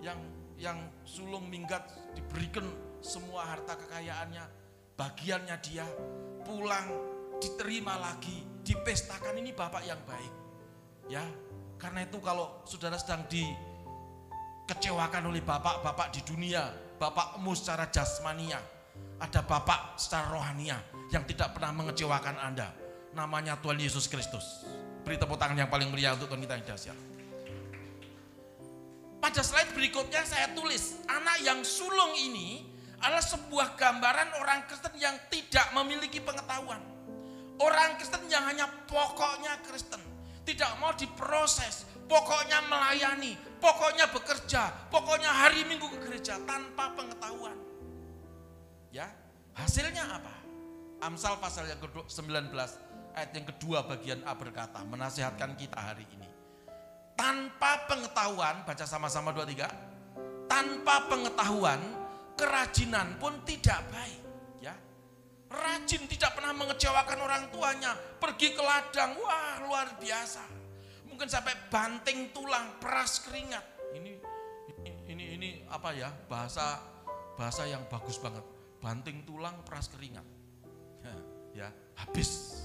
yang 0.00 0.18
yang 0.56 0.80
sulung 1.04 1.48
minggat 1.48 1.84
diberikan 2.16 2.64
semua 3.04 3.44
harta 3.44 3.76
kekayaannya, 3.76 4.44
bagiannya 4.96 5.56
dia 5.60 5.84
pulang 6.42 6.88
diterima 7.36 8.00
lagi, 8.00 8.42
dipestakan 8.64 9.36
ini 9.40 9.52
bapak 9.52 9.82
yang 9.84 10.00
baik. 10.08 10.32
Ya, 11.06 11.22
karena 11.76 12.08
itu 12.08 12.18
kalau 12.18 12.64
saudara 12.64 12.96
sedang 12.98 13.28
dikecewakan 13.28 15.28
oleh 15.28 15.44
bapak-bapak 15.44 16.16
di 16.16 16.20
dunia, 16.24 16.72
bapakmu 16.96 17.52
secara 17.54 17.92
jasmania, 17.92 18.58
ada 19.20 19.40
bapak 19.44 20.00
secara 20.00 20.32
rohania 20.32 20.80
yang 21.12 21.22
tidak 21.28 21.54
pernah 21.54 21.72
mengecewakan 21.76 22.36
Anda. 22.40 22.72
Namanya 23.16 23.56
Tuhan 23.60 23.80
Yesus 23.80 24.08
Kristus. 24.12 24.66
Beri 25.06 25.16
tepuk 25.16 25.38
tangan 25.38 25.56
yang 25.56 25.70
paling 25.70 25.88
meriah 25.88 26.12
untuk 26.12 26.28
Tuhan 26.28 26.42
kita 26.44 26.54
yang 26.58 26.66
dahsyat. 26.68 27.15
Pada 29.26 29.42
slide 29.42 29.74
berikutnya 29.74 30.22
saya 30.22 30.54
tulis, 30.54 31.02
anak 31.10 31.42
yang 31.42 31.58
sulung 31.66 32.14
ini 32.14 32.62
adalah 33.02 33.18
sebuah 33.18 33.74
gambaran 33.74 34.38
orang 34.38 34.70
Kristen 34.70 34.94
yang 35.02 35.18
tidak 35.26 35.66
memiliki 35.74 36.22
pengetahuan. 36.22 36.78
Orang 37.58 37.98
Kristen 37.98 38.22
yang 38.30 38.46
hanya 38.46 38.70
pokoknya 38.86 39.66
Kristen, 39.66 39.98
tidak 40.46 40.70
mau 40.78 40.94
diproses, 40.94 41.90
pokoknya 42.06 42.70
melayani, 42.70 43.34
pokoknya 43.58 44.06
bekerja, 44.14 44.70
pokoknya 44.94 45.26
hari 45.26 45.66
Minggu 45.66 45.90
ke 45.90 46.06
gereja 46.06 46.38
tanpa 46.46 46.94
pengetahuan. 46.94 47.58
Ya, 48.94 49.10
hasilnya 49.58 50.06
apa? 50.06 50.34
Amsal 51.02 51.34
pasal 51.42 51.66
yang 51.66 51.82
ke-19 51.82 52.54
ayat 53.10 53.30
yang 53.34 53.46
kedua 53.50 53.90
bagian 53.90 54.22
A 54.22 54.38
berkata, 54.38 54.86
menasehatkan 54.86 55.58
kita 55.58 55.82
hari 55.82 56.06
ini. 56.14 56.35
Tanpa 57.16 57.88
pengetahuan, 57.88 58.62
baca 58.68 58.84
sama-sama 58.84 59.32
dua 59.32 59.48
tiga. 59.48 59.72
Tanpa 60.46 61.08
pengetahuan, 61.08 61.80
kerajinan 62.36 63.16
pun 63.16 63.40
tidak 63.48 63.80
baik. 63.88 64.20
Ya, 64.60 64.76
rajin 65.48 66.04
tidak 66.06 66.36
pernah 66.36 66.52
mengecewakan 66.52 67.18
orang 67.24 67.48
tuanya. 67.48 67.96
Pergi 68.20 68.52
ke 68.52 68.60
ladang, 68.60 69.16
wah 69.18 69.64
luar 69.64 69.96
biasa. 69.96 70.44
Mungkin 71.08 71.26
sampai 71.26 71.56
banting 71.72 72.36
tulang, 72.36 72.76
peras 72.76 73.24
keringat. 73.24 73.64
Ini 73.96 74.12
ini 74.76 74.92
ini, 75.08 75.24
ini 75.40 75.48
apa 75.72 75.96
ya 75.96 76.12
bahasa 76.28 76.78
bahasa 77.40 77.64
yang 77.64 77.88
bagus 77.88 78.20
banget. 78.20 78.44
Banting 78.76 79.24
tulang, 79.24 79.56
peras 79.64 79.88
keringat. 79.88 80.24
Ya, 81.56 81.72
habis 81.96 82.60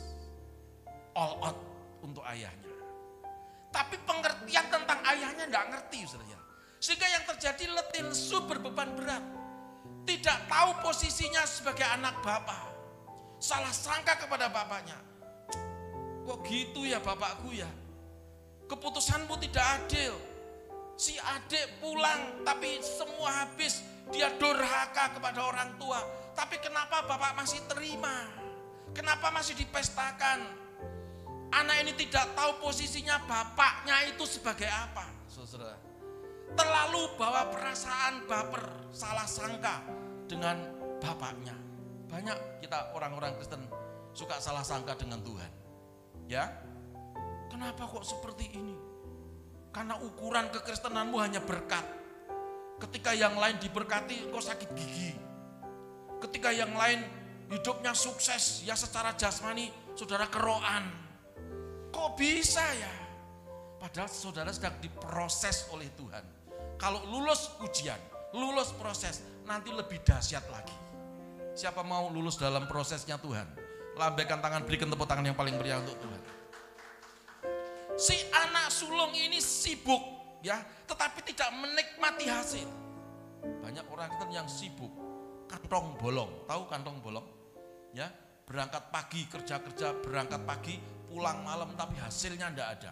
all 1.16 1.40
out 1.40 1.58
untuk 2.04 2.28
ayahnya. 2.28 2.71
Tapi 3.72 3.96
pengertian 4.04 4.68
tentang 4.68 5.00
ayahnya 5.08 5.48
tidak 5.48 5.66
ngerti 5.72 6.00
saudara. 6.04 6.40
Sehingga 6.82 7.08
yang 7.08 7.24
terjadi 7.24 7.66
letih 7.72 8.04
lesu 8.12 8.44
berbeban 8.44 9.00
berat. 9.00 9.24
Tidak 10.04 10.38
tahu 10.52 10.70
posisinya 10.84 11.46
sebagai 11.48 11.88
anak 11.88 12.20
bapak. 12.26 12.68
Salah 13.40 13.72
sangka 13.72 14.20
kepada 14.20 14.52
bapaknya. 14.52 15.00
Kok 16.28 16.40
gitu 16.46 16.84
ya 16.86 17.00
bapakku 17.00 17.54
ya? 17.56 17.70
Keputusanmu 18.68 19.40
tidak 19.40 19.66
adil. 19.82 20.14
Si 21.00 21.16
adik 21.18 21.80
pulang 21.80 22.44
tapi 22.44 22.82
semua 22.84 23.46
habis. 23.46 23.82
Dia 24.12 24.28
durhaka 24.36 25.16
kepada 25.16 25.48
orang 25.48 25.78
tua. 25.80 26.02
Tapi 26.36 26.60
kenapa 26.60 27.06
bapak 27.08 27.38
masih 27.40 27.62
terima? 27.72 28.28
Kenapa 28.92 29.32
masih 29.32 29.56
dipestakan? 29.56 30.61
Anak 31.52 31.84
ini 31.84 31.92
tidak 32.00 32.32
tahu 32.32 32.64
posisinya 32.64 33.20
bapaknya 33.28 34.08
itu 34.08 34.24
sebagai 34.24 34.72
apa. 34.72 35.04
Saudara. 35.28 35.76
Terlalu 36.56 37.16
bawa 37.20 37.52
perasaan 37.52 38.24
baper, 38.28 38.92
salah 38.92 39.28
sangka 39.28 39.84
dengan 40.28 40.64
bapaknya. 41.04 41.56
Banyak 42.08 42.64
kita 42.64 42.96
orang-orang 42.96 43.36
Kristen 43.36 43.68
suka 44.16 44.40
salah 44.40 44.64
sangka 44.64 44.96
dengan 44.96 45.20
Tuhan. 45.24 45.52
Ya. 46.28 46.48
Kenapa 47.52 47.84
kok 47.84 48.08
seperti 48.08 48.48
ini? 48.56 48.76
Karena 49.76 50.00
ukuran 50.00 50.48
kekristenanmu 50.56 51.20
hanya 51.20 51.44
berkat. 51.44 51.84
Ketika 52.80 53.12
yang 53.12 53.36
lain 53.36 53.60
diberkati, 53.60 54.32
kau 54.32 54.40
sakit 54.40 54.72
gigi. 54.72 55.16
Ketika 56.24 56.56
yang 56.56 56.72
lain 56.76 57.04
hidupnya 57.52 57.92
sukses, 57.92 58.64
ya 58.64 58.76
secara 58.76 59.16
jasmani, 59.20 59.68
saudara 60.00 60.32
keroan 60.32 61.11
Kok 61.92 62.10
bisa 62.16 62.64
ya? 62.80 62.94
Padahal 63.78 64.08
saudara 64.08 64.50
sedang 64.56 64.80
diproses 64.80 65.68
oleh 65.76 65.92
Tuhan. 66.00 66.24
Kalau 66.80 67.04
lulus 67.12 67.52
ujian, 67.60 68.00
lulus 68.32 68.72
proses, 68.80 69.22
nanti 69.44 69.70
lebih 69.70 70.00
dahsyat 70.02 70.48
lagi. 70.50 70.74
Siapa 71.52 71.84
mau 71.84 72.08
lulus 72.08 72.40
dalam 72.40 72.66
prosesnya 72.66 73.20
Tuhan? 73.20 73.44
Lambaikan 74.00 74.40
tangan, 74.40 74.64
berikan 74.64 74.88
tepuk 74.88 75.04
tangan 75.04 75.28
yang 75.28 75.36
paling 75.36 75.60
meriah 75.60 75.84
untuk 75.84 76.00
Tuhan. 76.00 76.22
Si 78.00 78.16
anak 78.32 78.72
sulung 78.72 79.12
ini 79.12 79.44
sibuk 79.44 80.00
ya, 80.40 80.64
tetapi 80.88 81.22
tidak 81.28 81.52
menikmati 81.60 82.26
hasil. 82.32 82.70
Banyak 83.62 83.86
orang 83.92 84.10
Kristen 84.22 84.38
yang 84.38 84.48
sibuk, 84.48 84.94
kantong 85.50 86.00
bolong. 86.00 86.46
Tahu 86.46 86.70
kantong 86.70 87.04
bolong? 87.04 87.28
Ya, 87.92 88.08
berangkat 88.48 88.94
pagi 88.94 89.28
kerja-kerja, 89.28 89.98
berangkat 90.00 90.46
pagi 90.48 90.78
pulang 91.12 91.44
malam 91.44 91.76
tapi 91.76 92.00
hasilnya 92.00 92.48
tidak 92.56 92.70
ada. 92.80 92.92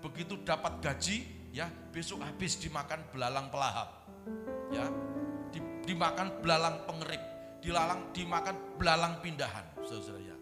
Begitu 0.00 0.40
dapat 0.40 0.80
gaji, 0.80 1.22
ya 1.52 1.68
besok 1.92 2.24
habis 2.24 2.56
dimakan 2.56 3.04
belalang 3.12 3.52
pelahap. 3.52 4.08
Ya, 4.72 4.88
di, 5.52 5.60
dimakan 5.84 6.40
belalang 6.40 6.88
pengerik, 6.88 7.22
dilalang 7.60 8.08
dimakan 8.16 8.56
belalang 8.80 9.20
pindahan, 9.20 9.62
saudara 9.84 10.18
ya. 10.24 10.36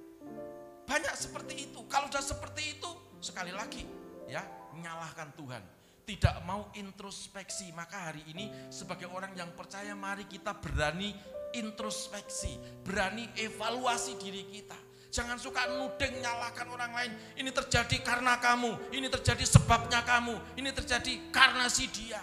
Banyak 0.86 1.14
seperti 1.18 1.68
itu. 1.68 1.82
Kalau 1.90 2.06
sudah 2.08 2.24
seperti 2.24 2.78
itu, 2.78 2.90
sekali 3.18 3.50
lagi 3.50 3.82
ya, 4.30 4.46
menyalahkan 4.72 5.34
Tuhan. 5.34 5.62
Tidak 6.06 6.42
mau 6.42 6.70
introspeksi, 6.74 7.70
maka 7.70 8.11
hari 8.11 8.24
ini 8.30 8.50
sebagai 8.72 9.06
orang 9.11 9.30
yang 9.38 9.52
percaya 9.54 9.94
mari 9.94 10.26
kita 10.26 10.58
berani 10.58 11.14
introspeksi, 11.54 12.82
berani 12.82 13.30
evaluasi 13.38 14.18
diri 14.18 14.42
kita 14.50 14.89
Jangan 15.11 15.42
suka 15.42 15.66
nuding 15.66 16.22
nyalakan 16.22 16.70
orang 16.70 16.92
lain. 16.94 17.12
Ini 17.34 17.50
terjadi 17.50 17.98
karena 17.98 18.38
kamu, 18.38 18.94
ini 18.94 19.11
terjadi 19.11 19.42
sebabnya 19.42 20.06
kamu, 20.06 20.38
ini 20.54 20.70
terjadi 20.70 21.34
karena 21.34 21.66
si 21.66 21.90
dia. 21.90 22.22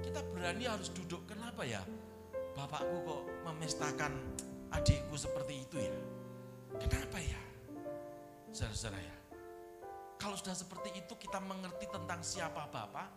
Kita 0.00 0.24
berani 0.32 0.64
harus 0.64 0.88
duduk. 0.96 1.28
Kenapa 1.28 1.68
ya? 1.68 1.84
Bapakku 2.56 3.04
kok 3.04 3.22
memestakan 3.44 4.16
adikku 4.72 5.12
seperti 5.12 5.68
itu 5.68 5.76
ya? 5.76 5.96
Kenapa 6.80 7.20
ya? 7.20 7.40
Saudara-saudara 8.48 8.96
ya. 8.96 9.16
Kalau 10.16 10.36
sudah 10.40 10.56
seperti 10.56 10.96
itu 10.96 11.12
kita 11.20 11.36
mengerti 11.44 11.84
tentang 11.92 12.24
siapa 12.24 12.64
Bapak, 12.72 13.08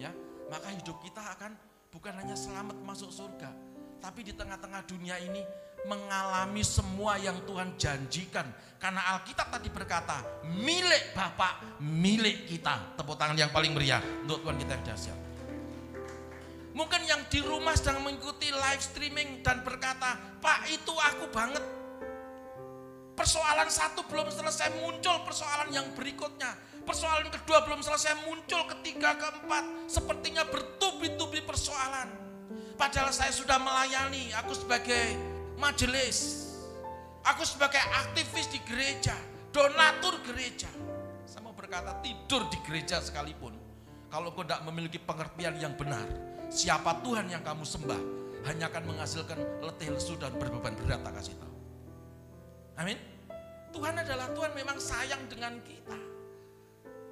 ya, 0.00 0.08
maka 0.48 0.72
hidup 0.72 0.96
kita 1.04 1.20
akan 1.20 1.52
bukan 1.92 2.16
hanya 2.16 2.32
selamat 2.32 2.80
masuk 2.80 3.12
surga, 3.12 3.52
tapi 4.00 4.24
di 4.24 4.32
tengah-tengah 4.32 4.88
dunia 4.88 5.20
ini 5.20 5.44
mengalami 5.84 6.64
semua 6.64 7.20
yang 7.20 7.36
Tuhan 7.44 7.76
janjikan. 7.76 8.48
Karena 8.80 9.16
Alkitab 9.16 9.52
tadi 9.52 9.68
berkata, 9.68 10.24
milik 10.56 11.12
Bapak, 11.12 11.80
milik 11.80 12.48
kita. 12.48 12.96
Tepuk 12.96 13.16
tangan 13.20 13.36
yang 13.36 13.52
paling 13.52 13.76
meriah 13.76 14.00
untuk 14.24 14.40
Tuhan 14.44 14.56
kita 14.56 14.72
yang 14.80 14.84
dahsyat. 14.88 15.18
Mungkin 16.76 17.08
yang 17.08 17.24
di 17.32 17.40
rumah 17.40 17.72
sedang 17.72 18.04
mengikuti 18.04 18.52
live 18.52 18.84
streaming 18.84 19.40
dan 19.40 19.64
berkata, 19.64 20.20
Pak 20.44 20.68
itu 20.68 20.92
aku 20.92 21.24
banget. 21.32 21.64
Persoalan 23.16 23.72
satu 23.72 24.04
belum 24.12 24.28
selesai 24.28 24.76
muncul 24.84 25.24
persoalan 25.24 25.72
yang 25.72 25.88
berikutnya. 25.96 26.52
Persoalan 26.84 27.32
kedua 27.32 27.64
belum 27.64 27.80
selesai 27.80 28.28
muncul 28.28 28.68
ketiga 28.76 29.16
keempat. 29.16 29.88
Sepertinya 29.88 30.44
bertubi-tubi 30.44 31.40
persoalan. 31.48 32.12
Padahal 32.76 33.08
saya 33.08 33.32
sudah 33.32 33.56
melayani, 33.56 34.36
aku 34.36 34.52
sebagai 34.52 35.16
majelis. 35.58 36.48
Aku 37.26 37.42
sebagai 37.42 37.82
aktivis 37.82 38.46
di 38.54 38.62
gereja, 38.62 39.16
donatur 39.50 40.22
gereja. 40.22 40.70
Saya 41.26 41.42
mau 41.42 41.56
berkata 41.56 41.98
tidur 41.98 42.46
di 42.46 42.58
gereja 42.62 43.02
sekalipun. 43.02 43.56
Kalau 44.06 44.30
kau 44.30 44.46
tidak 44.46 44.62
memiliki 44.62 45.02
pengertian 45.02 45.58
yang 45.58 45.74
benar, 45.74 46.06
siapa 46.46 47.02
Tuhan 47.02 47.26
yang 47.26 47.42
kamu 47.42 47.66
sembah, 47.66 48.02
hanya 48.46 48.70
akan 48.70 48.94
menghasilkan 48.94 49.38
letih 49.58 49.90
lesu 49.90 50.14
dan 50.14 50.30
berbeban 50.38 50.78
berat 50.78 51.02
tak 51.02 51.18
kasih 51.18 51.34
tahu. 51.34 51.56
Amin. 52.78 52.98
Tuhan 53.74 53.98
adalah 53.98 54.30
Tuhan 54.30 54.54
memang 54.54 54.78
sayang 54.78 55.26
dengan 55.26 55.58
kita. 55.66 55.98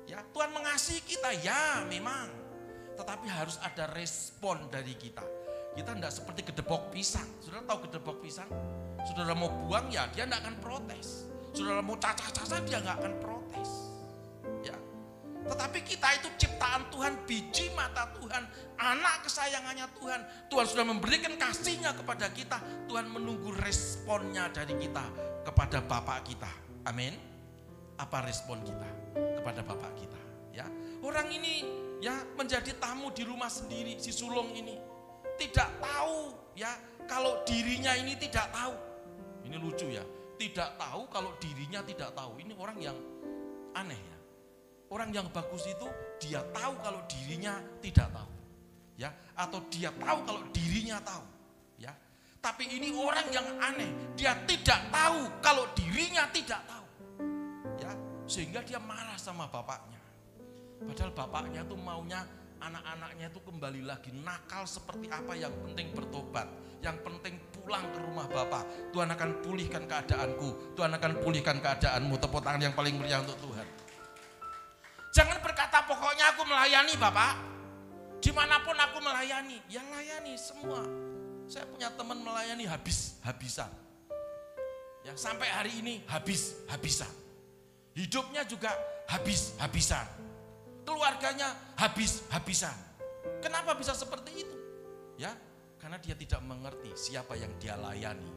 Ya, 0.07 0.23
Tuhan 0.31 0.55
mengasihi 0.55 1.03
kita, 1.03 1.35
ya 1.43 1.83
memang. 1.91 2.31
Tetapi 2.95 3.27
harus 3.27 3.59
ada 3.59 3.91
respon 3.91 4.71
dari 4.71 4.95
kita. 4.95 5.27
Kita 5.75 5.91
tidak 5.91 6.13
seperti 6.15 6.41
gedebok 6.47 6.95
pisang. 6.95 7.27
Saudara 7.43 7.67
tahu 7.67 7.91
gedebok 7.91 8.23
pisang? 8.23 8.47
Saudara 9.03 9.35
mau 9.35 9.51
buang 9.51 9.91
ya 9.91 10.07
dia 10.15 10.23
tidak 10.23 10.47
akan 10.47 10.57
protes. 10.63 11.27
Saudara 11.51 11.83
mau 11.83 11.99
cacah-cacah 11.99 12.61
dia 12.63 12.79
nggak 12.79 12.97
akan 13.03 13.15
protes. 13.19 13.71
Ya. 14.63 14.77
Tetapi 15.45 15.79
kita 15.85 16.09
itu 16.23 16.29
ciptaan 16.41 16.89
Tuhan, 16.89 17.21
biji 17.29 17.69
mata 17.77 18.09
Tuhan, 18.17 18.43
anak 18.81 19.29
kesayangannya 19.29 19.87
Tuhan. 19.99 20.21
Tuhan 20.49 20.67
sudah 20.71 20.87
memberikan 20.89 21.35
kasihnya 21.37 21.93
kepada 21.93 22.31
kita. 22.31 22.57
Tuhan 22.89 23.11
menunggu 23.11 23.53
responnya 23.59 24.49
dari 24.55 24.79
kita 24.79 25.05
kepada 25.43 25.83
Bapak 25.85 26.23
kita. 26.25 26.49
Amin. 26.87 27.13
Apa 27.99 28.23
respon 28.25 28.63
kita 28.63 28.89
kepada 29.43 29.61
Bapak 29.67 29.93
kita? 29.99 30.21
Ya, 30.55 30.71
orang 31.03 31.29
ini 31.35 31.67
ya 31.99 32.15
menjadi 32.39 32.79
tamu 32.79 33.11
di 33.11 33.27
rumah 33.27 33.51
sendiri 33.51 33.99
si 33.99 34.15
sulung 34.15 34.55
ini 34.55 34.94
tidak 35.39 35.69
tahu 35.83 36.35
ya 36.55 36.71
kalau 37.05 37.43
dirinya 37.45 37.93
ini 37.99 38.17
tidak 38.17 38.49
tahu. 38.51 38.75
Ini 39.45 39.57
lucu 39.61 39.87
ya, 39.93 40.05
tidak 40.41 40.81
tahu 40.81 41.05
kalau 41.13 41.37
dirinya 41.37 41.85
tidak 41.85 42.11
tahu. 42.17 42.41
Ini 42.41 42.53
orang 42.57 42.79
yang 42.81 42.97
aneh 43.77 43.99
ya. 43.99 44.19
Orang 44.89 45.11
yang 45.13 45.27
bagus 45.35 45.67
itu 45.69 45.89
dia 46.23 46.41
tahu 46.55 46.73
kalau 46.81 47.01
dirinya 47.11 47.61
tidak 47.85 48.09
tahu. 48.15 48.31
Ya, 48.95 49.11
atau 49.35 49.59
dia 49.69 49.91
tahu 49.91 50.19
kalau 50.23 50.43
dirinya 50.55 51.03
tahu. 51.03 51.25
Ya. 51.83 51.91
Tapi 52.39 52.71
ini 52.71 52.95
orang 52.95 53.27
yang 53.35 53.47
aneh, 53.59 53.91
dia 54.15 54.39
tidak 54.47 54.81
tahu 54.95 55.27
kalau 55.43 55.67
dirinya 55.75 56.31
tidak 56.31 56.63
tahu. 56.69 56.87
Ya, 57.83 57.91
sehingga 58.31 58.63
dia 58.63 58.79
marah 58.79 59.19
sama 59.19 59.51
bapaknya. 59.51 59.99
Padahal 60.85 61.13
bapaknya 61.17 61.67
tuh 61.67 61.81
maunya 61.81 62.23
anak-anaknya 62.65 63.29
itu 63.29 63.41
kembali 63.45 63.83
lagi 63.85 64.11
nakal 64.25 64.65
seperti 64.65 65.13
apa 65.13 65.37
yang 65.37 65.53
penting 65.69 65.93
bertobat. 65.93 66.49
Yang 66.81 67.01
penting 67.05 67.35
pulang 67.53 67.85
ke 67.93 67.99
rumah 68.01 68.29
Bapak. 68.29 68.93
Tuhan 68.93 69.09
akan 69.09 69.31
pulihkan 69.41 69.85
keadaanku. 69.89 70.77
Tuhan 70.77 70.93
akan 70.97 71.13
pulihkan 71.25 71.57
keadaanmu. 71.61 72.15
Tepuk 72.21 72.41
tangan 72.45 72.61
yang 72.61 72.77
paling 72.77 72.97
meriah 73.01 73.21
untuk 73.25 73.37
Tuhan. 73.41 73.67
Jangan 75.17 75.39
berkata 75.41 75.85
pokoknya 75.89 76.37
aku 76.37 76.43
melayani 76.45 76.95
Bapak. 76.97 77.33
Di 78.21 78.33
mana 78.33 78.61
pun 78.61 78.77
aku 78.77 78.99
melayani. 79.01 79.61
Ya 79.69 79.81
layani 79.85 80.37
semua. 80.37 80.85
Saya 81.45 81.69
punya 81.69 81.93
teman 81.93 82.21
melayani 82.25 82.65
habis-habisan. 82.65 83.69
Ya, 85.05 85.13
sampai 85.13 85.53
hari 85.53 85.85
ini 85.85 86.01
habis-habisan. 86.09 87.13
Hidupnya 87.93 88.49
juga 88.49 88.73
habis-habisan. 89.13 90.24
Keluarganya 90.85 91.75
habis-habisan. 91.81 92.77
Kenapa 93.41 93.73
bisa 93.77 93.97
seperti 93.97 94.45
itu? 94.45 94.57
Ya, 95.17 95.33
karena 95.81 95.97
dia 96.01 96.17
tidak 96.17 96.41
mengerti 96.45 96.93
siapa 96.97 97.37
yang 97.37 97.53
dia 97.61 97.77
layani. 97.77 98.29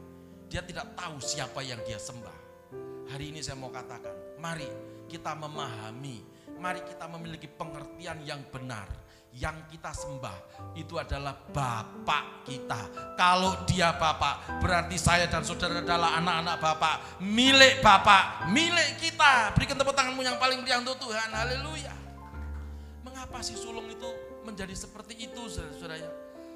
Dia 0.48 0.64
tidak 0.64 0.96
tahu 0.96 1.20
siapa 1.20 1.60
yang 1.60 1.80
dia 1.84 2.00
sembah. 2.00 2.48
Hari 3.08 3.32
ini 3.32 3.40
saya 3.40 3.56
mau 3.56 3.72
katakan, 3.72 4.40
mari 4.40 4.68
kita 5.08 5.32
memahami, 5.32 6.20
mari 6.60 6.84
kita 6.84 7.08
memiliki 7.08 7.48
pengertian 7.48 8.20
yang 8.24 8.44
benar. 8.48 8.88
Yang 9.28 9.76
kita 9.76 9.92
sembah 9.92 10.38
itu 10.72 10.96
adalah 10.96 11.36
Bapak 11.52 12.48
kita. 12.48 13.12
Kalau 13.16 13.60
dia 13.68 13.92
Bapak, 13.92 14.60
berarti 14.64 14.96
saya 14.96 15.28
dan 15.28 15.44
saudara 15.44 15.84
adalah 15.84 16.16
anak-anak 16.16 16.56
Bapak, 16.56 16.96
milik 17.20 17.84
Bapak, 17.84 18.48
milik 18.48 18.96
kita. 18.96 19.52
Berikan 19.52 19.76
tepuk 19.76 19.92
tanganmu 19.92 20.24
yang 20.24 20.40
paling 20.40 20.64
meriah 20.64 20.80
untuk 20.80 20.96
Tuhan. 20.96 21.28
Haleluya. 21.28 22.07
Mengapa 23.28 23.44
si 23.44 23.60
sulung 23.60 23.84
itu 23.92 24.08
menjadi 24.40 24.72
seperti 24.72 25.28
itu, 25.28 25.52
saudara-saudara? 25.52 26.08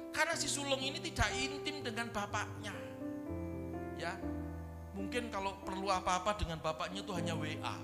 Karena 0.09 0.33
si 0.33 0.49
sulung 0.49 0.81
ini 0.81 0.97
tidak 0.97 1.29
intim 1.37 1.85
dengan 1.85 2.09
bapaknya. 2.09 2.73
Ya, 3.93 4.17
mungkin 4.97 5.29
kalau 5.29 5.53
perlu 5.61 5.93
apa-apa 5.93 6.33
dengan 6.33 6.57
bapaknya 6.57 7.05
itu 7.05 7.13
hanya 7.13 7.37
WA. 7.37 7.77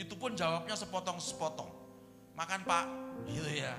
Itu 0.00 0.16
pun 0.16 0.32
jawabnya 0.32 0.72
sepotong-sepotong. 0.72 1.68
Makan 2.32 2.64
pak, 2.64 2.88
gitu 3.28 3.52
ya. 3.52 3.76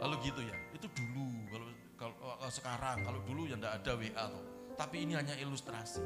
Lalu 0.00 0.32
gitu 0.32 0.40
ya. 0.40 0.56
Itu 0.72 0.88
dulu. 0.96 1.28
Kalau 1.52 1.68
kalau, 2.16 2.48
sekarang, 2.48 3.04
kalau 3.04 3.20
dulu 3.28 3.44
ya 3.44 3.60
enggak 3.60 3.76
ada 3.84 3.92
WA 3.92 4.24
tuh. 4.24 4.44
Tapi 4.72 5.04
ini 5.04 5.12
hanya 5.20 5.36
ilustrasi. 5.36 6.00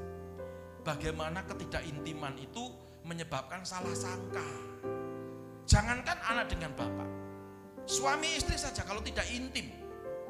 Bagaimana 0.82 1.46
ketidakintiman 1.46 2.34
itu 2.42 2.66
menyebabkan 3.06 3.62
salah 3.62 3.94
sangka. 3.94 4.72
Jangankan 5.66 6.18
anak 6.26 6.50
dengan 6.50 6.74
bapak. 6.74 7.08
Suami 7.86 8.38
istri 8.38 8.58
saja 8.58 8.82
kalau 8.86 9.02
tidak 9.02 9.26
intim. 9.30 9.70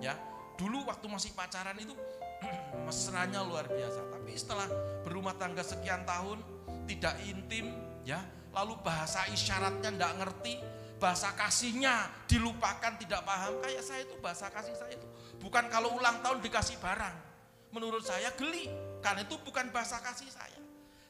Ya, 0.02 0.16
dulu 0.56 0.82
waktu 0.88 1.06
masih 1.06 1.30
pacaran 1.36 1.76
itu 1.78 1.94
mesranya 2.86 3.44
luar 3.44 3.68
biasa. 3.68 4.08
Tapi 4.12 4.30
setelah 4.34 4.68
berumah 5.06 5.36
tangga 5.36 5.62
sekian 5.62 6.02
tahun 6.08 6.40
tidak 6.88 7.14
intim, 7.28 7.72
ya, 8.02 8.18
lalu 8.52 8.76
bahasa 8.82 9.24
isyaratnya 9.30 9.94
tidak 9.94 10.12
ngerti, 10.18 10.54
bahasa 11.02 11.30
kasihnya 11.34 12.10
dilupakan, 12.30 12.94
tidak 12.98 13.22
paham. 13.26 13.58
Kayak 13.62 13.82
saya 13.82 14.00
itu 14.06 14.14
bahasa 14.22 14.46
kasih 14.50 14.74
saya 14.78 14.94
itu 14.94 15.06
bukan 15.42 15.66
kalau 15.66 15.98
ulang 15.98 16.22
tahun 16.22 16.38
dikasih 16.38 16.78
barang. 16.78 17.34
Menurut 17.74 18.04
saya 18.06 18.30
geli, 18.38 18.70
karena 19.02 19.26
itu 19.26 19.34
bukan 19.42 19.72
bahasa 19.74 19.98
kasih 19.98 20.28
saya. 20.30 20.61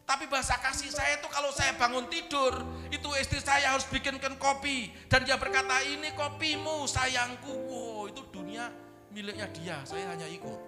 Tapi 0.02 0.26
bahasa 0.26 0.58
kasih 0.58 0.90
saya 0.90 1.16
itu 1.16 1.28
kalau 1.30 1.54
saya 1.54 1.72
bangun 1.78 2.04
tidur, 2.10 2.52
itu 2.90 3.08
istri 3.16 3.38
saya 3.38 3.72
harus 3.72 3.86
bikinkan 3.86 4.34
kopi. 4.36 4.90
Dan 5.06 5.22
dia 5.22 5.38
berkata, 5.38 5.78
ini 5.86 6.10
kopimu 6.12 6.84
sayangku. 6.90 7.54
Wow, 7.70 8.10
itu 8.10 8.22
dunia 8.34 8.68
miliknya 9.12 9.46
dia, 9.52 9.76
saya 9.86 10.08
hanya 10.10 10.26
ikut. 10.26 10.60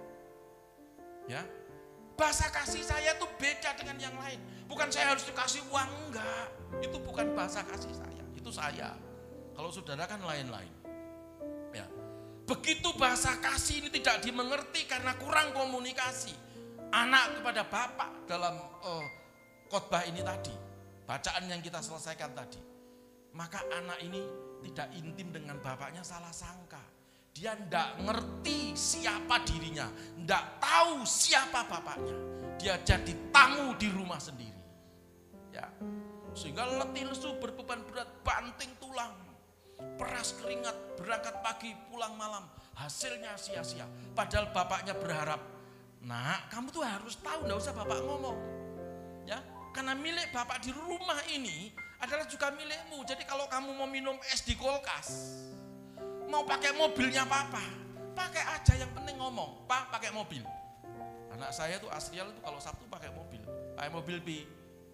Ya, 1.25 1.41
bahasa 2.13 2.47
kasih 2.53 2.85
saya 2.85 3.17
itu 3.17 3.25
beda 3.41 3.73
dengan 3.75 3.97
yang 3.97 4.15
lain. 4.15 4.39
Bukan 4.69 4.87
saya 4.93 5.13
harus 5.13 5.25
dikasih 5.25 5.61
uang, 5.73 5.89
enggak. 6.09 6.47
Itu 6.81 6.97
bukan 7.01 7.33
bahasa 7.33 7.65
kasih 7.65 7.91
saya, 7.91 8.23
itu 8.37 8.49
saya. 8.53 8.93
Kalau 9.55 9.69
saudara 9.73 10.05
kan 10.05 10.21
lain-lain. 10.21 10.71
Ya. 11.73 11.85
Begitu 12.45 12.93
bahasa 12.95 13.33
kasih 13.41 13.81
ini 13.81 13.89
tidak 13.89 14.21
dimengerti 14.21 14.85
karena 14.85 15.17
kurang 15.17 15.51
komunikasi. 15.57 16.33
Anak 16.93 17.41
kepada 17.41 17.65
bapak 17.65 18.29
dalam 18.29 18.55
uh, 18.85 19.05
khotbah 19.69 20.05
ini 20.05 20.21
tadi, 20.21 20.53
bacaan 21.05 21.45
yang 21.49 21.61
kita 21.61 21.79
selesaikan 21.81 22.31
tadi. 22.33 22.61
Maka 23.35 23.59
anak 23.67 23.99
ini 23.99 24.23
tidak 24.63 24.87
intim 24.95 25.29
dengan 25.35 25.59
bapaknya 25.59 26.01
salah 26.01 26.31
sangka. 26.31 26.79
Dia 27.35 27.51
tidak 27.51 27.99
ngerti 27.99 28.71
siapa 28.79 29.43
dirinya, 29.43 29.91
tidak 29.91 30.43
tahu 30.63 31.03
siapa 31.03 31.67
bapaknya. 31.67 32.15
Dia 32.55 32.79
jadi 32.79 33.11
tamu 33.35 33.75
di 33.75 33.91
rumah 33.91 34.15
sendiri. 34.23 34.63
Ya. 35.51 35.67
Sehingga 36.31 36.63
letih 36.63 37.11
lesu 37.11 37.35
berbeban 37.43 37.83
berat, 37.91 38.07
banting 38.23 38.71
tulang, 38.79 39.11
peras 39.99 40.31
keringat, 40.39 40.75
berangkat 40.95 41.35
pagi, 41.43 41.75
pulang 41.91 42.15
malam, 42.15 42.47
hasilnya 42.79 43.35
sia-sia. 43.35 43.83
Padahal 44.15 44.55
bapaknya 44.55 44.95
berharap, 44.95 45.43
nak 46.07 46.47
kamu 46.51 46.71
tuh 46.71 46.83
harus 46.87 47.19
tahu, 47.19 47.47
nggak 47.47 47.59
usah 47.59 47.75
bapak 47.75 47.99
ngomong. 47.99 48.64
Karena 49.75 49.91
milik 49.91 50.31
bapak 50.31 50.63
di 50.63 50.71
rumah 50.71 51.19
ini 51.27 51.75
adalah 51.99 52.23
juga 52.31 52.47
milikmu. 52.55 53.03
Jadi 53.03 53.27
kalau 53.27 53.43
kamu 53.51 53.75
mau 53.75 53.83
minum 53.91 54.15
es 54.31 54.39
di 54.47 54.55
kulkas, 54.55 55.35
mau 56.31 56.47
pakai 56.47 56.71
mobilnya 56.71 57.27
papa, 57.27 57.59
pakai 58.15 58.55
aja 58.55 58.73
yang 58.79 58.87
penting 58.95 59.19
ngomong, 59.19 59.67
pak 59.67 59.91
pakai 59.91 60.15
mobil. 60.15 60.47
Anak 61.35 61.51
saya 61.51 61.75
tuh 61.75 61.91
Asriel 61.91 62.31
itu 62.31 62.39
kalau 62.39 62.55
Sabtu 62.63 62.87
pakai 62.87 63.11
mobil, 63.11 63.43
pakai 63.75 63.91
mobil 63.91 64.17
pi, 64.23 64.47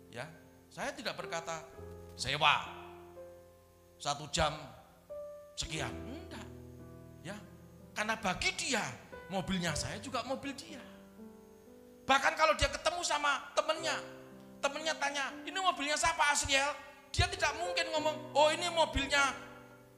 ya. 0.10 0.26
Saya 0.74 0.90
tidak 0.98 1.14
berkata 1.14 1.62
sewa 2.18 2.66
satu 4.02 4.26
jam 4.34 4.58
sekian, 5.54 5.94
enggak, 5.94 6.48
ya. 7.22 7.38
Karena 7.94 8.18
bagi 8.18 8.50
dia 8.58 8.82
mobilnya 9.30 9.78
saya 9.78 10.02
juga 10.02 10.26
mobil 10.26 10.58
dia. 10.58 10.82
Bahkan 12.10 12.34
kalau 12.34 12.58
dia 12.58 12.66
ketemu 12.74 13.06
sama 13.06 13.54
temennya, 13.54 14.21
temennya 14.62 14.96
tanya, 14.96 15.34
ini 15.44 15.58
mobilnya 15.58 15.98
siapa 15.98 16.32
Asriel? 16.32 16.72
Dia 17.12 17.28
tidak 17.28 17.58
mungkin 17.60 17.92
ngomong, 17.92 18.16
oh 18.32 18.48
ini 18.54 18.72
mobilnya 18.72 19.36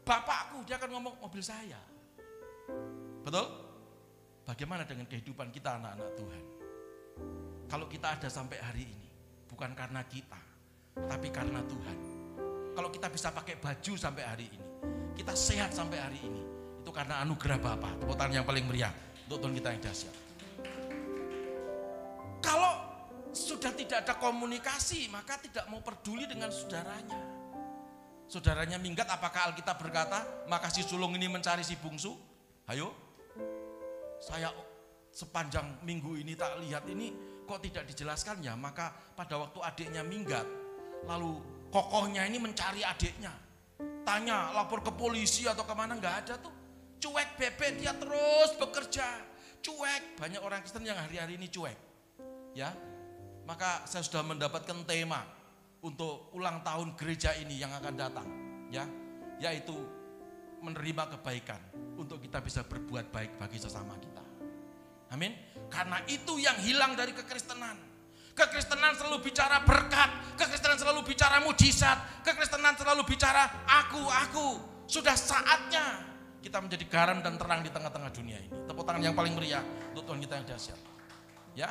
bapakku. 0.02 0.66
Dia 0.66 0.82
akan 0.82 0.90
ngomong, 0.98 1.14
mobil 1.22 1.44
saya. 1.44 1.78
Betul? 3.22 3.46
Bagaimana 4.44 4.84
dengan 4.84 5.06
kehidupan 5.08 5.54
kita 5.54 5.78
anak-anak 5.78 6.10
Tuhan? 6.18 6.44
Kalau 7.70 7.86
kita 7.88 8.18
ada 8.18 8.28
sampai 8.28 8.58
hari 8.60 8.84
ini, 8.90 9.08
bukan 9.48 9.72
karena 9.78 10.02
kita, 10.10 10.42
tapi 11.08 11.30
karena 11.30 11.62
Tuhan. 11.64 11.98
Kalau 12.74 12.90
kita 12.90 13.08
bisa 13.14 13.30
pakai 13.30 13.62
baju 13.62 13.94
sampai 13.94 14.24
hari 14.26 14.46
ini, 14.50 14.68
kita 15.14 15.38
sehat 15.38 15.72
sampai 15.72 16.02
hari 16.02 16.20
ini, 16.20 16.42
itu 16.82 16.92
karena 16.92 17.22
anugerah 17.22 17.62
Bapa. 17.62 17.94
Tepuk 18.02 18.18
tangan 18.18 18.42
yang 18.42 18.48
paling 18.48 18.66
meriah 18.66 18.92
untuk 19.30 19.46
Tuhan 19.46 19.54
kita 19.56 19.70
yang 19.78 19.82
dahsyat. 19.86 20.16
Kalau 22.44 22.73
sudah 23.34 23.74
tidak 23.74 24.06
ada 24.06 24.14
komunikasi, 24.22 25.10
maka 25.10 25.42
tidak 25.42 25.66
mau 25.68 25.82
peduli 25.82 26.30
dengan 26.30 26.54
saudaranya. 26.54 27.18
Saudaranya 28.30 28.78
minggat, 28.78 29.10
apakah 29.10 29.52
Alkitab 29.52 29.82
berkata, 29.82 30.46
maka 30.46 30.70
si 30.70 30.86
sulung 30.86 31.18
ini 31.18 31.26
mencari 31.26 31.66
si 31.66 31.74
bungsu? 31.76 32.14
Ayo, 32.70 32.94
saya 34.22 34.54
sepanjang 35.10 35.82
minggu 35.84 36.18
ini 36.18 36.34
tak 36.34 36.58
lihat 36.64 36.88
ini 36.90 37.14
kok 37.44 37.60
tidak 37.60 37.84
dijelaskan 37.90 38.40
ya, 38.40 38.54
maka 38.56 38.94
pada 39.14 39.36
waktu 39.36 39.60
adiknya 39.62 40.02
minggat, 40.06 40.48
lalu 41.10 41.42
kokohnya 41.74 42.24
ini 42.30 42.38
mencari 42.40 42.86
adiknya. 42.86 43.34
Tanya, 44.06 44.54
lapor 44.54 44.86
ke 44.86 44.94
polisi 44.94 45.50
atau 45.50 45.66
ke 45.66 45.74
mana, 45.76 45.98
nggak 45.98 46.16
ada 46.26 46.36
tuh. 46.40 46.54
Cuek 47.02 47.36
bebek, 47.36 47.84
dia 47.84 47.92
terus 47.98 48.56
bekerja. 48.56 49.20
Cuek, 49.60 50.22
banyak 50.22 50.40
orang 50.40 50.64
Kristen 50.64 50.88
yang 50.88 50.96
hari-hari 50.96 51.36
ini 51.36 51.52
cuek. 51.52 51.76
Ya, 52.54 52.72
maka 53.44 53.84
saya 53.84 54.04
sudah 54.04 54.24
mendapatkan 54.24 54.88
tema 54.88 55.24
untuk 55.84 56.32
ulang 56.32 56.64
tahun 56.64 56.96
gereja 56.96 57.36
ini 57.36 57.60
yang 57.60 57.76
akan 57.76 57.94
datang, 57.96 58.28
ya, 58.72 58.88
yaitu 59.44 59.76
menerima 60.64 61.20
kebaikan 61.20 61.60
untuk 62.00 62.24
kita 62.24 62.40
bisa 62.40 62.64
berbuat 62.64 63.12
baik 63.12 63.36
bagi 63.36 63.60
sesama 63.60 64.00
kita. 64.00 64.24
Amin. 65.12 65.36
Karena 65.68 66.00
itu 66.08 66.40
yang 66.40 66.56
hilang 66.64 66.96
dari 66.96 67.12
kekristenan. 67.12 67.78
Kekristenan 68.34 68.98
selalu 68.98 69.22
bicara 69.30 69.62
berkat, 69.62 70.40
kekristenan 70.40 70.80
selalu 70.80 71.06
bicara 71.06 71.38
mujizat, 71.46 72.26
kekristenan 72.26 72.74
selalu 72.74 73.06
bicara 73.06 73.68
aku, 73.68 74.02
aku. 74.10 74.48
Sudah 74.90 75.14
saatnya 75.14 76.02
kita 76.42 76.58
menjadi 76.58 76.86
garam 76.90 77.22
dan 77.22 77.38
terang 77.38 77.62
di 77.62 77.70
tengah-tengah 77.70 78.10
dunia 78.10 78.42
ini. 78.42 78.50
Tepuk 78.66 78.84
tangan 78.88 79.06
yang 79.06 79.14
paling 79.14 79.38
meriah 79.38 79.62
untuk 79.94 80.10
Tuhan 80.10 80.20
kita 80.24 80.34
yang 80.42 80.48
dahsyat. 80.50 80.80
Ya, 81.54 81.70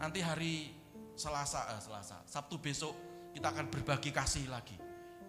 nanti 0.00 0.24
hari 0.24 0.77
Selasa, 1.18 1.66
eh, 1.74 1.80
Selasa, 1.82 2.22
Sabtu 2.30 2.62
besok 2.62 2.94
kita 3.34 3.50
akan 3.50 3.66
berbagi 3.66 4.14
kasih 4.14 4.46
lagi. 4.46 4.78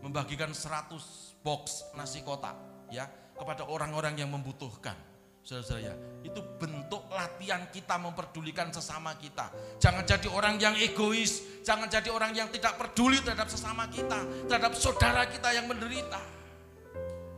Membagikan 0.05 0.53
100 0.53 1.41
box 1.41 1.91
nasi 1.97 2.21
kotak, 2.21 2.55
ya. 2.93 3.09
kepada 3.39 3.63
orang-orang 3.71 4.19
yang 4.19 4.29
membutuhkan. 4.29 4.95
Saudara-saudara 5.39 5.91
ya, 5.91 5.95
itu 6.27 6.43
bentuk 6.59 7.07
latihan 7.07 7.63
kita 7.71 7.95
memperdulikan 7.95 8.67
sesama 8.69 9.15
kita. 9.15 9.47
Jangan 9.79 10.03
jadi 10.03 10.27
orang 10.27 10.59
yang 10.59 10.75
egois, 10.75 11.63
jangan 11.63 11.87
jadi 11.87 12.11
orang 12.11 12.35
yang 12.35 12.51
tidak 12.51 12.75
peduli 12.75 13.23
terhadap 13.23 13.47
sesama 13.47 13.87
kita, 13.87 14.27
terhadap 14.51 14.75
saudara 14.75 15.23
kita 15.31 15.55
yang 15.55 15.71
menderita. 15.71 16.19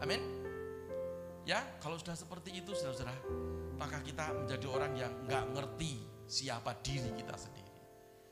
Amin. 0.01 0.21
Ya, 1.45 1.61
kalau 1.77 2.01
sudah 2.01 2.17
seperti 2.17 2.57
itu 2.57 2.73
saudara-saudara, 2.73 3.13
maka 3.77 4.01
kita 4.01 4.33
menjadi 4.33 4.65
orang 4.65 4.91
yang 4.97 5.13
nggak 5.29 5.45
ngerti 5.53 6.01
siapa 6.25 6.73
diri 6.81 7.13
kita 7.13 7.37
sendiri. 7.37 7.60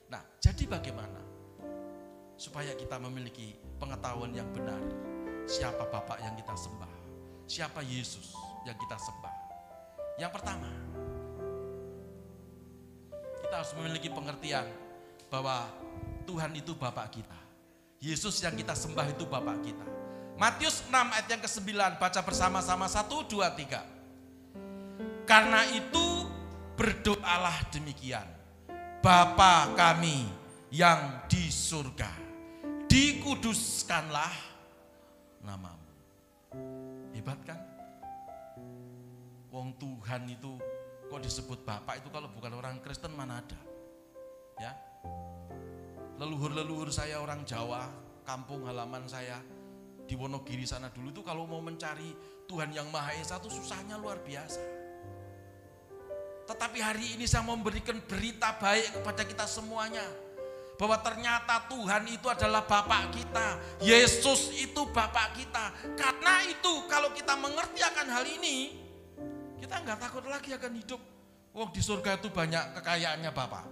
Nah, 0.09 0.21
jadi 0.41 0.65
bagaimana 0.65 1.21
supaya 2.33 2.73
kita 2.73 2.97
memiliki 2.97 3.53
pengetahuan 3.77 4.33
yang 4.33 4.49
benar 4.49 4.81
siapa 5.45 5.85
Bapak 5.85 6.17
yang 6.21 6.33
kita 6.33 6.53
sembah, 6.57 6.93
siapa 7.45 7.81
Yesus 7.85 8.33
yang 8.65 8.77
kita 8.77 8.97
sembah. 8.97 9.35
Yang 10.19 10.31
pertama, 10.35 10.69
kita 13.45 13.53
harus 13.65 13.73
memiliki 13.77 14.09
pengertian 14.13 14.65
bahwa 15.29 15.69
Tuhan 16.25 16.53
itu 16.57 16.73
Bapak 16.77 17.13
kita. 17.13 17.39
Yesus 17.99 18.39
yang 18.41 18.55
kita 18.55 18.73
sembah 18.73 19.09
itu 19.11 19.25
Bapak 19.25 19.57
kita. 19.61 19.87
Matius 20.39 20.87
6 20.87 20.95
ayat 20.95 21.27
yang 21.27 21.41
ke-9 21.43 21.99
baca 21.99 22.21
bersama-sama 22.23 22.87
1 22.87 23.11
2 23.27 23.43
3. 23.43 25.27
Karena 25.27 25.67
itu 25.67 26.23
berdoalah 26.79 27.67
demikian. 27.75 28.38
Bapa 28.99 29.79
kami 29.79 30.27
yang 30.75 31.23
di 31.31 31.47
surga, 31.47 32.11
dikuduskanlah 32.91 34.35
namamu. 35.39 35.87
Hebat 37.15 37.39
kan? 37.47 37.59
Wong 39.55 39.71
Tuhan 39.79 40.27
itu 40.27 40.59
kok 41.07 41.23
disebut 41.23 41.63
Bapak 41.63 42.03
itu 42.03 42.11
kalau 42.11 42.27
bukan 42.27 42.51
orang 42.59 42.83
Kristen 42.83 43.15
mana 43.15 43.39
ada? 43.39 43.59
Ya. 44.59 44.75
Leluhur-leluhur 46.19 46.91
saya 46.91 47.23
orang 47.23 47.47
Jawa, 47.47 47.87
kampung 48.27 48.67
halaman 48.67 49.07
saya 49.07 49.39
di 50.03 50.19
Wonogiri 50.19 50.67
sana 50.67 50.91
dulu 50.91 51.15
itu 51.15 51.23
kalau 51.23 51.47
mau 51.47 51.63
mencari 51.63 52.11
Tuhan 52.51 52.75
yang 52.75 52.91
Maha 52.91 53.15
Esa 53.15 53.39
itu 53.39 53.47
susahnya 53.47 53.95
luar 53.95 54.19
biasa. 54.19 54.78
Tetapi 56.49 56.81
hari 56.81 57.13
ini 57.13 57.29
saya 57.29 57.45
memberikan 57.45 58.01
berita 58.09 58.57
baik 58.57 58.97
kepada 58.97 59.21
kita 59.21 59.45
semuanya. 59.45 60.01
Bahwa 60.81 60.97
ternyata 60.97 61.69
Tuhan 61.69 62.09
itu 62.09 62.25
adalah 62.25 62.65
Bapak 62.65 63.13
kita. 63.13 63.61
Yesus 63.85 64.49
itu 64.57 64.81
Bapak 64.89 65.37
kita. 65.37 65.69
Karena 65.93 66.41
itu 66.49 66.89
kalau 66.89 67.13
kita 67.13 67.37
mengerti 67.37 67.85
akan 67.85 68.07
hal 68.09 68.25
ini, 68.25 68.73
kita 69.61 69.77
nggak 69.77 69.99
takut 70.01 70.25
lagi 70.25 70.49
akan 70.57 70.73
hidup. 70.73 71.01
Di 71.69 71.81
surga 71.85 72.17
itu 72.17 72.33
banyak 72.33 72.81
kekayaannya 72.81 73.29
Bapak. 73.29 73.65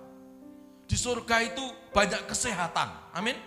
Di 0.85 0.93
surga 0.99 1.49
itu 1.49 1.65
banyak 1.89 2.29
kesehatan. 2.29 3.15
Amin. 3.17 3.39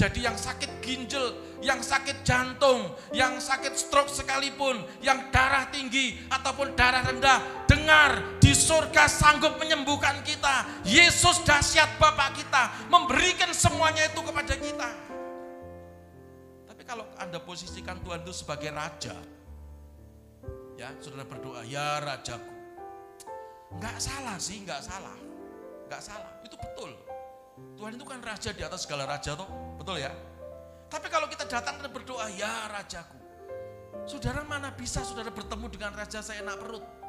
Jadi 0.00 0.24
yang 0.24 0.32
sakit 0.32 0.80
ginjal, 0.80 1.36
yang 1.60 1.84
sakit 1.84 2.24
jantung, 2.24 2.96
yang 3.12 3.36
sakit 3.36 3.76
stroke 3.76 4.08
sekalipun, 4.08 4.80
yang 5.04 5.28
darah 5.28 5.68
tinggi 5.68 6.16
ataupun 6.32 6.72
darah 6.72 7.04
rendah, 7.04 7.59
dengar 7.80 8.36
di 8.36 8.52
surga 8.52 9.08
sanggup 9.08 9.56
menyembuhkan 9.56 10.20
kita. 10.20 10.84
Yesus 10.84 11.40
dahsyat 11.48 11.96
Bapak 11.96 12.36
kita, 12.36 12.92
memberikan 12.92 13.48
semuanya 13.56 14.04
itu 14.04 14.20
kepada 14.20 14.54
kita. 14.60 14.90
Tapi 16.68 16.82
kalau 16.84 17.08
Anda 17.16 17.40
posisikan 17.40 18.04
Tuhan 18.04 18.20
itu 18.20 18.36
sebagai 18.36 18.68
raja, 18.76 19.16
ya 20.76 20.92
saudara 21.00 21.24
berdoa, 21.24 21.64
ya 21.64 22.04
rajaku. 22.04 22.52
Enggak 23.72 23.96
salah 23.96 24.36
sih, 24.36 24.60
enggak 24.60 24.84
salah. 24.84 25.16
Enggak 25.88 26.02
salah, 26.04 26.30
itu 26.44 26.54
betul. 26.60 26.92
Tuhan 27.80 27.96
itu 27.96 28.04
kan 28.04 28.20
raja 28.20 28.50
di 28.52 28.60
atas 28.60 28.84
segala 28.84 29.08
raja 29.08 29.32
toh, 29.32 29.48
betul 29.80 29.96
ya? 29.96 30.12
Tapi 30.90 31.06
kalau 31.08 31.26
kita 31.32 31.48
datang 31.48 31.80
dan 31.80 31.88
berdoa, 31.88 32.28
ya 32.36 32.68
rajaku. 32.68 33.16
Saudara 34.04 34.42
mana 34.44 34.68
bisa 34.74 35.00
saudara 35.02 35.32
bertemu 35.32 35.66
dengan 35.70 35.92
raja 35.96 36.22
saya 36.22 36.42
enak 36.42 36.56
perut? 36.60 36.99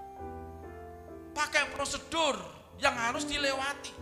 Pakai 1.31 1.71
prosedur 1.71 2.35
yang 2.81 2.95
harus 2.97 3.23
dilewati. 3.23 3.93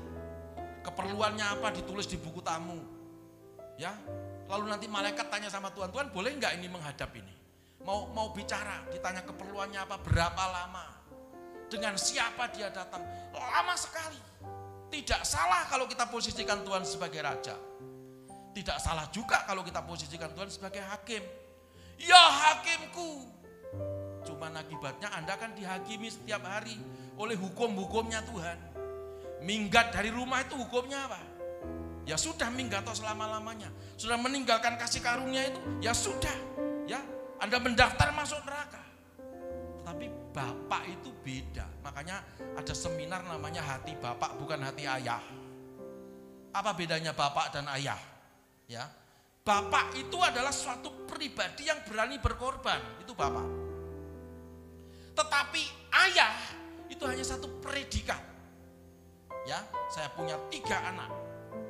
Keperluannya 0.82 1.46
apa 1.60 1.70
ditulis 1.76 2.10
di 2.10 2.18
buku 2.18 2.42
tamu. 2.42 2.80
Ya, 3.80 3.96
lalu 4.52 4.68
nanti 4.68 4.92
malaikat 4.92 5.32
tanya 5.32 5.48
sama 5.48 5.72
Tuhan, 5.72 5.94
Tuhan 5.94 6.12
boleh 6.12 6.36
nggak 6.36 6.60
ini 6.60 6.68
menghadap 6.68 7.16
ini? 7.16 7.32
Mau 7.88 8.12
mau 8.12 8.36
bicara, 8.36 8.84
ditanya 8.92 9.24
keperluannya 9.24 9.80
apa, 9.88 9.96
berapa 10.04 10.44
lama? 10.52 10.84
Dengan 11.72 11.96
siapa 11.96 12.50
dia 12.52 12.68
datang? 12.74 13.06
Lama 13.32 13.76
sekali. 13.80 14.20
Tidak 14.90 15.22
salah 15.22 15.70
kalau 15.70 15.86
kita 15.86 16.10
posisikan 16.10 16.66
Tuhan 16.66 16.82
sebagai 16.82 17.22
raja. 17.22 17.56
Tidak 18.52 18.78
salah 18.82 19.06
juga 19.14 19.46
kalau 19.46 19.62
kita 19.62 19.86
posisikan 19.86 20.34
Tuhan 20.34 20.50
sebagai 20.50 20.82
hakim. 20.82 21.22
Ya 22.02 22.18
hakimku. 22.20 23.39
Cuman 24.28 24.56
akibatnya 24.60 25.10
Anda 25.16 25.40
kan 25.40 25.56
dihakimi 25.56 26.12
setiap 26.12 26.44
hari 26.44 26.76
oleh 27.16 27.36
hukum-hukumnya 27.40 28.24
Tuhan. 28.28 28.58
Minggat 29.44 29.96
dari 29.96 30.12
rumah 30.12 30.44
itu 30.44 30.60
hukumnya 30.60 31.08
apa? 31.08 31.22
Ya 32.04 32.18
sudah 32.18 32.50
minggat 32.50 32.84
atau 32.84 32.98
selama-lamanya. 32.98 33.70
Sudah 33.94 34.18
meninggalkan 34.18 34.76
kasih 34.82 35.00
karunia 35.00 35.46
itu, 35.46 35.60
ya 35.80 35.94
sudah. 35.94 36.34
Ya, 36.90 37.00
Anda 37.38 37.62
mendaftar 37.62 38.10
masuk 38.18 38.42
neraka. 38.44 38.82
Tetapi 39.80 40.34
Bapak 40.34 40.84
itu 40.90 41.14
beda. 41.22 41.70
Makanya 41.86 42.18
ada 42.58 42.74
seminar 42.74 43.22
namanya 43.30 43.62
hati 43.62 43.94
Bapak 43.94 44.42
bukan 44.42 44.58
hati 44.66 44.90
ayah. 44.90 45.22
Apa 46.50 46.74
bedanya 46.74 47.14
Bapak 47.14 47.54
dan 47.54 47.70
ayah? 47.78 48.00
Ya. 48.66 48.90
Bapak 49.46 49.94
itu 49.98 50.18
adalah 50.18 50.54
suatu 50.54 51.06
pribadi 51.06 51.70
yang 51.70 51.82
berani 51.86 52.18
berkorban, 52.18 52.82
itu 53.02 53.14
Bapak. 53.14 53.69
Tetapi 55.20 55.64
ayah 56.08 56.32
itu 56.88 57.04
hanya 57.04 57.28
satu 57.28 57.60
predikat. 57.60 58.24
Ya, 59.44 59.60
saya 59.92 60.08
punya 60.16 60.40
tiga 60.48 60.80
anak. 60.80 61.12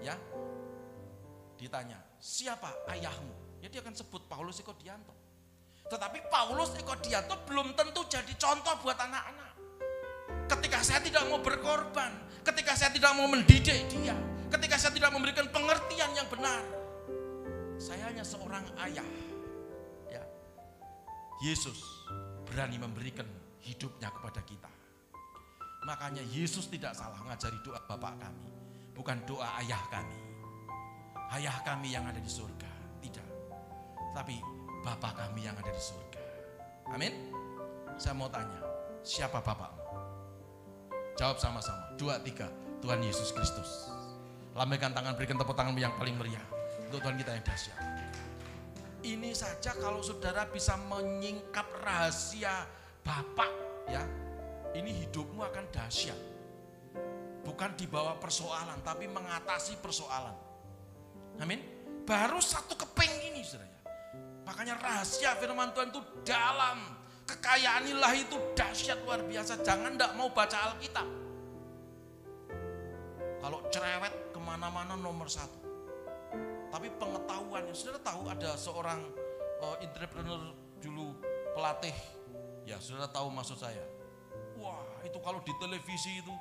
Ya, 0.05 0.13
ditanya 1.57 1.97
siapa 2.21 2.69
ayahmu? 2.93 3.59
Ya 3.59 3.67
dia 3.67 3.81
akan 3.81 3.95
sebut 3.97 4.29
Paulus 4.29 4.61
Eko 4.61 4.77
Dianto. 4.77 5.11
Tetapi 5.89 6.29
Paulus 6.29 6.77
Eko 6.77 6.93
Dianto 7.01 7.35
belum 7.49 7.73
tentu 7.73 8.05
jadi 8.05 8.31
contoh 8.37 8.77
buat 8.85 8.95
anak-anak. 8.95 9.51
Ketika 10.45 10.79
saya 10.85 11.01
tidak 11.01 11.25
mau 11.27 11.41
berkorban, 11.41 12.11
ketika 12.45 12.77
saya 12.77 12.93
tidak 12.93 13.11
mau 13.17 13.25
mendidik 13.25 13.89
dia, 13.89 14.15
ketika 14.53 14.75
saya 14.77 14.93
tidak 14.93 15.09
memberikan 15.09 15.49
pengertian 15.49 16.13
yang 16.13 16.27
benar, 16.29 16.61
saya 17.81 18.13
hanya 18.13 18.21
seorang 18.21 18.63
ayah. 18.87 19.05
Ya. 20.07 20.23
Yesus 21.43 21.77
berani 22.49 22.81
memberikan 22.81 23.27
hidupnya 23.69 24.09
kepada 24.09 24.41
kita. 24.41 24.71
Makanya 25.85 26.25
Yesus 26.25 26.67
tidak 26.67 26.97
salah 26.97 27.21
mengajari 27.21 27.55
doa 27.61 27.79
Bapak 27.85 28.19
kami, 28.19 28.49
bukan 28.97 29.21
doa 29.29 29.47
ayah 29.63 29.79
kami. 29.93 30.17
Ayah 31.29 31.55
kami 31.61 31.93
yang 31.93 32.03
ada 32.09 32.17
di 32.17 32.27
surga, 32.27 32.71
tidak. 33.05 33.27
Tapi 34.17 34.41
Bapak 34.81 35.13
kami 35.13 35.45
yang 35.45 35.55
ada 35.55 35.69
di 35.69 35.81
surga. 35.81 36.23
Amin. 36.89 37.13
Saya 38.01 38.17
mau 38.17 38.27
tanya, 38.31 38.59
siapa 39.05 39.37
Bapakmu? 39.39 39.85
Jawab 41.19 41.37
sama-sama. 41.37 41.83
Dua, 41.99 42.15
tiga. 42.23 42.47
Tuhan 42.79 43.03
Yesus 43.03 43.35
Kristus. 43.35 43.91
Lambaikan 44.55 44.95
tangan, 44.95 45.19
berikan 45.19 45.35
tepuk 45.35 45.51
tangan 45.51 45.75
yang 45.75 45.91
paling 45.99 46.15
meriah. 46.15 46.43
Untuk 46.87 47.03
Tuhan 47.03 47.19
kita 47.19 47.35
yang 47.35 47.43
dahsyat. 47.43 47.77
Ini 49.03 49.31
saja 49.35 49.75
kalau 49.79 49.99
saudara 49.99 50.47
bisa 50.47 50.79
menyingkap 50.87 51.67
rahasia 51.83 52.67
Bapak 53.03 53.58
ya. 53.89 54.03
Ini 54.77 55.05
hidupmu 55.05 55.41
akan 55.41 55.65
dahsyat. 55.73 56.19
Bukan 57.41 57.73
dibawa 57.73 58.15
persoalan, 58.21 58.77
tapi 58.85 59.09
mengatasi 59.09 59.81
persoalan. 59.81 60.37
Amin. 61.41 61.59
Baru 62.05 62.37
satu 62.37 62.77
keping 62.77 63.33
ini 63.33 63.41
saudara. 63.41 63.81
Makanya 64.45 64.77
rahasia 64.81 65.33
firman 65.37 65.73
Tuhan 65.73 65.89
itu 65.89 66.01
dalam. 66.25 66.97
Kekayaan 67.29 67.85
ilahi 67.85 68.25
itu 68.25 68.37
dahsyat 68.57 69.05
luar 69.05 69.21
biasa. 69.21 69.61
Jangan 69.61 69.93
tidak 69.93 70.17
mau 70.17 70.33
baca 70.33 70.73
Alkitab. 70.73 71.05
Kalau 73.39 73.61
cerewet 73.69 74.33
ke 74.33 74.39
mana-mana 74.41 74.97
nomor 74.97 75.29
satu. 75.29 75.61
Tapi 76.69 76.89
pengetahuannya, 76.97 77.73
saudara 77.73 78.01
tahu 78.01 78.21
ada 78.29 78.53
seorang 78.57 79.01
uh, 79.61 79.77
entrepreneur 79.81 80.41
dulu 80.81 81.13
pelatih. 81.53 82.18
Ya 82.69 82.77
saudara 82.77 83.09
tahu 83.09 83.33
maksud 83.33 83.57
saya. 83.57 83.81
Wah 84.61 85.01
itu 85.01 85.17
kalau 85.25 85.41
di 85.41 85.49
televisi 85.57 86.21
itu 86.21 86.33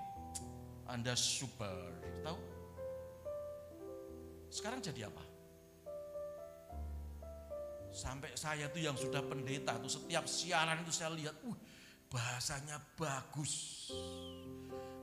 Anda 0.85 1.16
super. 1.16 1.72
Tahu? 2.20 2.39
Sekarang 4.53 4.85
jadi 4.85 5.09
apa? 5.09 5.24
Sampai 7.89 8.37
saya 8.37 8.68
tuh 8.68 8.85
yang 8.85 8.93
sudah 8.93 9.24
pendeta 9.24 9.81
tuh 9.81 9.89
setiap 9.89 10.29
siaran 10.29 10.85
itu 10.85 10.93
saya 10.93 11.16
lihat, 11.16 11.33
uh, 11.49 11.57
bahasanya 12.12 12.76
bagus. 13.01 13.89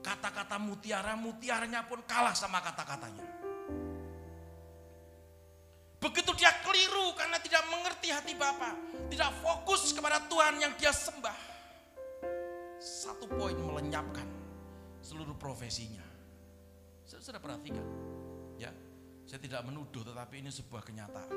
Kata-kata 0.05 0.61
mutiara, 0.61 1.17
mutiaranya 1.17 1.89
pun 1.89 2.05
kalah 2.05 2.37
sama 2.37 2.61
kata-katanya. 2.61 3.25
Begitu 6.05 6.31
dia 6.37 6.53
keliru 6.61 7.17
karena 7.17 7.41
tidak 7.41 7.65
mengerti 7.73 8.13
hati 8.13 8.37
Bapa, 8.37 8.77
tidak 9.09 9.33
fokus 9.41 9.89
kepada 9.89 10.21
Tuhan 10.29 10.61
yang 10.61 10.77
dia 10.77 10.93
sembah. 10.93 11.33
Satu 12.77 13.25
poin 13.25 13.57
melenyapkan 13.57 14.29
seluruh 15.01 15.33
profesinya. 15.33 16.05
Saya 17.09 17.25
sudah 17.25 17.41
perhatikan, 17.41 17.81
ya. 18.61 18.69
Saya 19.25 19.41
tidak 19.41 19.65
menuduh, 19.65 20.05
tetapi 20.05 20.45
ini 20.45 20.53
sebuah 20.53 20.85
kenyataan. 20.85 21.33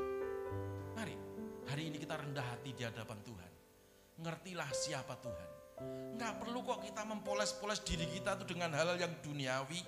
Mari, 0.92 1.16
hari 1.72 1.88
ini 1.88 1.96
kita 1.96 2.20
rendah 2.20 2.44
hati 2.44 2.76
di 2.76 2.84
hadapan 2.84 3.16
Tuhan. 3.24 3.52
Ngertilah 4.20 4.68
siapa 4.76 5.16
Tuhan. 5.16 5.50
Nggak 6.20 6.44
perlu 6.44 6.60
kok 6.68 6.84
kita 6.84 7.08
mempoles-poles 7.08 7.80
diri 7.88 8.04
kita 8.12 8.36
tuh 8.36 8.44
dengan 8.44 8.76
hal-hal 8.76 9.00
yang 9.00 9.16
duniawi. 9.24 9.80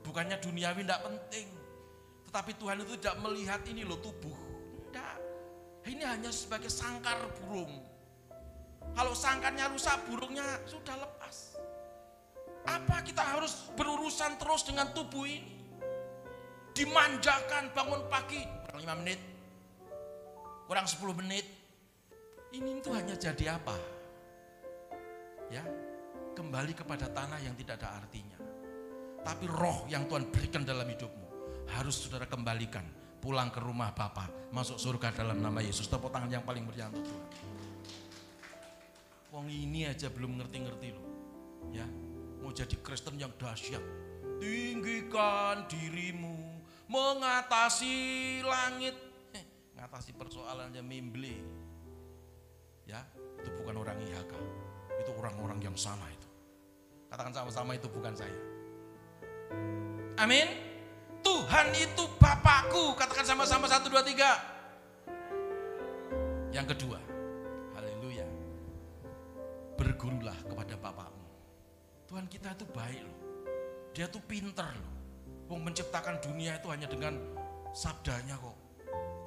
Bukannya 0.00 0.40
duniawi 0.40 0.80
tidak 0.80 1.04
penting. 1.04 1.55
Tetapi 2.36 2.52
Tuhan 2.60 2.84
itu 2.84 3.00
tidak 3.00 3.16
melihat 3.24 3.64
ini 3.64 3.80
loh 3.80 3.96
tubuh. 3.96 4.36
Tidak. 4.92 5.16
Ini 5.88 6.04
hanya 6.04 6.28
sebagai 6.28 6.68
sangkar 6.68 7.16
burung. 7.40 7.80
Kalau 8.92 9.16
sangkarnya 9.16 9.72
rusak, 9.72 10.04
burungnya 10.04 10.44
sudah 10.68 11.00
lepas. 11.00 11.56
Apa 12.68 13.00
kita 13.08 13.24
harus 13.24 13.72
berurusan 13.72 14.36
terus 14.36 14.68
dengan 14.68 14.92
tubuh 14.92 15.24
ini? 15.24 15.48
Dimanjakan 16.76 17.72
bangun 17.72 18.04
pagi, 18.12 18.44
kurang 18.68 18.84
5 18.84 19.00
menit, 19.00 19.20
kurang 20.68 20.84
10 20.84 21.16
menit. 21.16 21.48
Ini 22.52 22.84
itu 22.84 22.92
hanya 22.92 23.16
jadi 23.16 23.56
apa? 23.56 23.80
Ya, 25.48 25.64
kembali 26.36 26.76
kepada 26.76 27.08
tanah 27.08 27.40
yang 27.40 27.56
tidak 27.56 27.80
ada 27.80 27.96
artinya. 27.96 28.36
Tapi 29.24 29.48
roh 29.48 29.88
yang 29.88 30.04
Tuhan 30.04 30.28
berikan 30.28 30.68
dalam 30.68 30.84
hidupmu 30.84 31.25
harus 31.70 31.94
saudara 31.98 32.26
kembalikan 32.30 32.86
pulang 33.26 33.50
ke 33.50 33.58
rumah 33.58 33.90
Bapa, 33.90 34.30
masuk 34.54 34.78
surga 34.78 35.10
dalam 35.10 35.42
nama 35.42 35.58
Yesus. 35.58 35.90
Tepuk 35.90 36.14
tangan 36.14 36.30
yang 36.30 36.46
paling 36.46 36.62
meriah 36.62 36.86
untuk 36.86 37.02
Tuhan. 37.02 37.26
Wong 39.34 39.50
ini 39.50 39.82
aja 39.90 40.06
belum 40.08 40.38
ngerti-ngerti 40.38 40.88
loh. 40.94 41.06
Ya, 41.74 41.84
mau 42.38 42.54
jadi 42.54 42.78
Kristen 42.78 43.18
yang 43.18 43.34
dahsyat. 43.34 43.82
Tinggikan 44.38 45.66
dirimu, 45.66 46.38
mengatasi 46.86 48.40
langit. 48.46 48.94
Eh, 49.34 49.74
ngatasi 49.74 50.14
persoalannya 50.14 50.80
mimble. 50.86 51.34
Ya, 52.86 53.02
itu 53.42 53.50
bukan 53.58 53.82
orang 53.82 53.98
IHK. 54.06 54.32
Itu 55.02 55.10
orang-orang 55.18 55.58
yang 55.58 55.74
sana 55.74 56.06
itu. 56.14 56.28
Katakan 57.10 57.34
sama-sama 57.34 57.74
itu 57.74 57.90
bukan 57.90 58.14
saya. 58.14 58.38
Amin. 60.16 60.65
Tuhan 61.26 61.74
itu 61.74 62.06
Bapakku. 62.22 62.94
Katakan 62.94 63.26
sama-sama 63.26 63.66
satu 63.66 63.90
dua 63.90 64.06
tiga. 64.06 64.38
Yang 66.54 66.78
kedua, 66.78 67.02
haleluya. 67.74 68.22
Bergurulah 69.74 70.38
kepada 70.46 70.78
Bapakmu. 70.78 71.26
Tuhan 72.06 72.30
kita 72.30 72.54
itu 72.54 72.62
baik 72.70 73.02
loh. 73.02 73.18
Dia 73.90 74.06
tuh 74.06 74.22
pinter 74.22 74.70
loh. 74.70 74.94
Wong 75.50 75.66
menciptakan 75.66 76.22
dunia 76.22 76.62
itu 76.62 76.70
hanya 76.70 76.86
dengan 76.86 77.18
sabdanya 77.74 78.38
kok. 78.38 78.54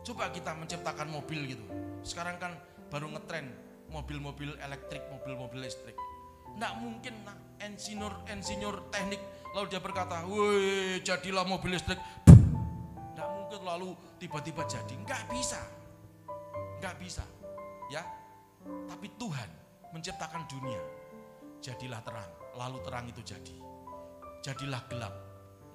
Coba 0.07 0.31
kita 0.31 0.55
menciptakan 0.55 1.11
mobil 1.11 1.51
gitu. 1.51 1.67
Sekarang 2.07 2.39
kan 2.39 2.55
baru 2.87 3.11
ngetren 3.11 3.51
mobil-mobil 3.91 4.55
elektrik, 4.63 5.03
mobil-mobil 5.11 5.67
listrik. 5.67 5.99
Nggak 6.55 6.73
mungkin 6.79 7.13
nah, 7.27 7.35
insinyur 7.59 8.23
insinyur 8.31 8.87
teknik 8.87 9.19
lalu 9.55 9.65
dia 9.69 9.81
berkata, 9.81 10.25
woi 10.25 10.99
jadilah 11.01 11.45
mobil 11.45 11.75
listrik. 11.75 11.97
Nggak 13.15 13.29
mungkin 13.33 13.61
lalu 13.65 13.89
tiba-tiba 14.21 14.63
jadi. 14.65 14.93
Nggak 15.05 15.23
bisa. 15.33 15.61
Nggak 16.79 16.95
bisa. 17.01 17.23
Ya. 17.89 18.05
Tapi 18.87 19.07
Tuhan 19.17 19.49
menciptakan 19.95 20.45
dunia. 20.45 20.81
Jadilah 21.59 21.99
terang, 22.05 22.31
lalu 22.55 22.79
terang 22.87 23.05
itu 23.11 23.19
jadi. 23.19 23.55
Jadilah 24.39 24.79
gelap, 24.87 25.11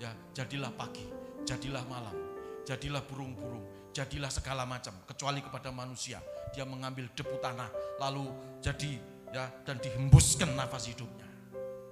ya, 0.00 0.08
jadilah 0.32 0.72
pagi, 0.72 1.04
jadilah 1.44 1.84
malam, 1.84 2.16
jadilah 2.64 3.04
burung-burung, 3.04 3.92
jadilah 3.92 4.32
segala 4.32 4.64
macam 4.64 4.96
kecuali 5.04 5.44
kepada 5.44 5.68
manusia. 5.68 6.24
Dia 6.56 6.64
mengambil 6.64 7.12
debu 7.12 7.36
tanah 7.44 7.68
lalu 8.00 8.32
jadi 8.64 8.96
ya 9.34 9.44
dan 9.68 9.76
dihembuskan 9.76 10.56
nafas 10.56 10.88
hidupnya. 10.88 11.28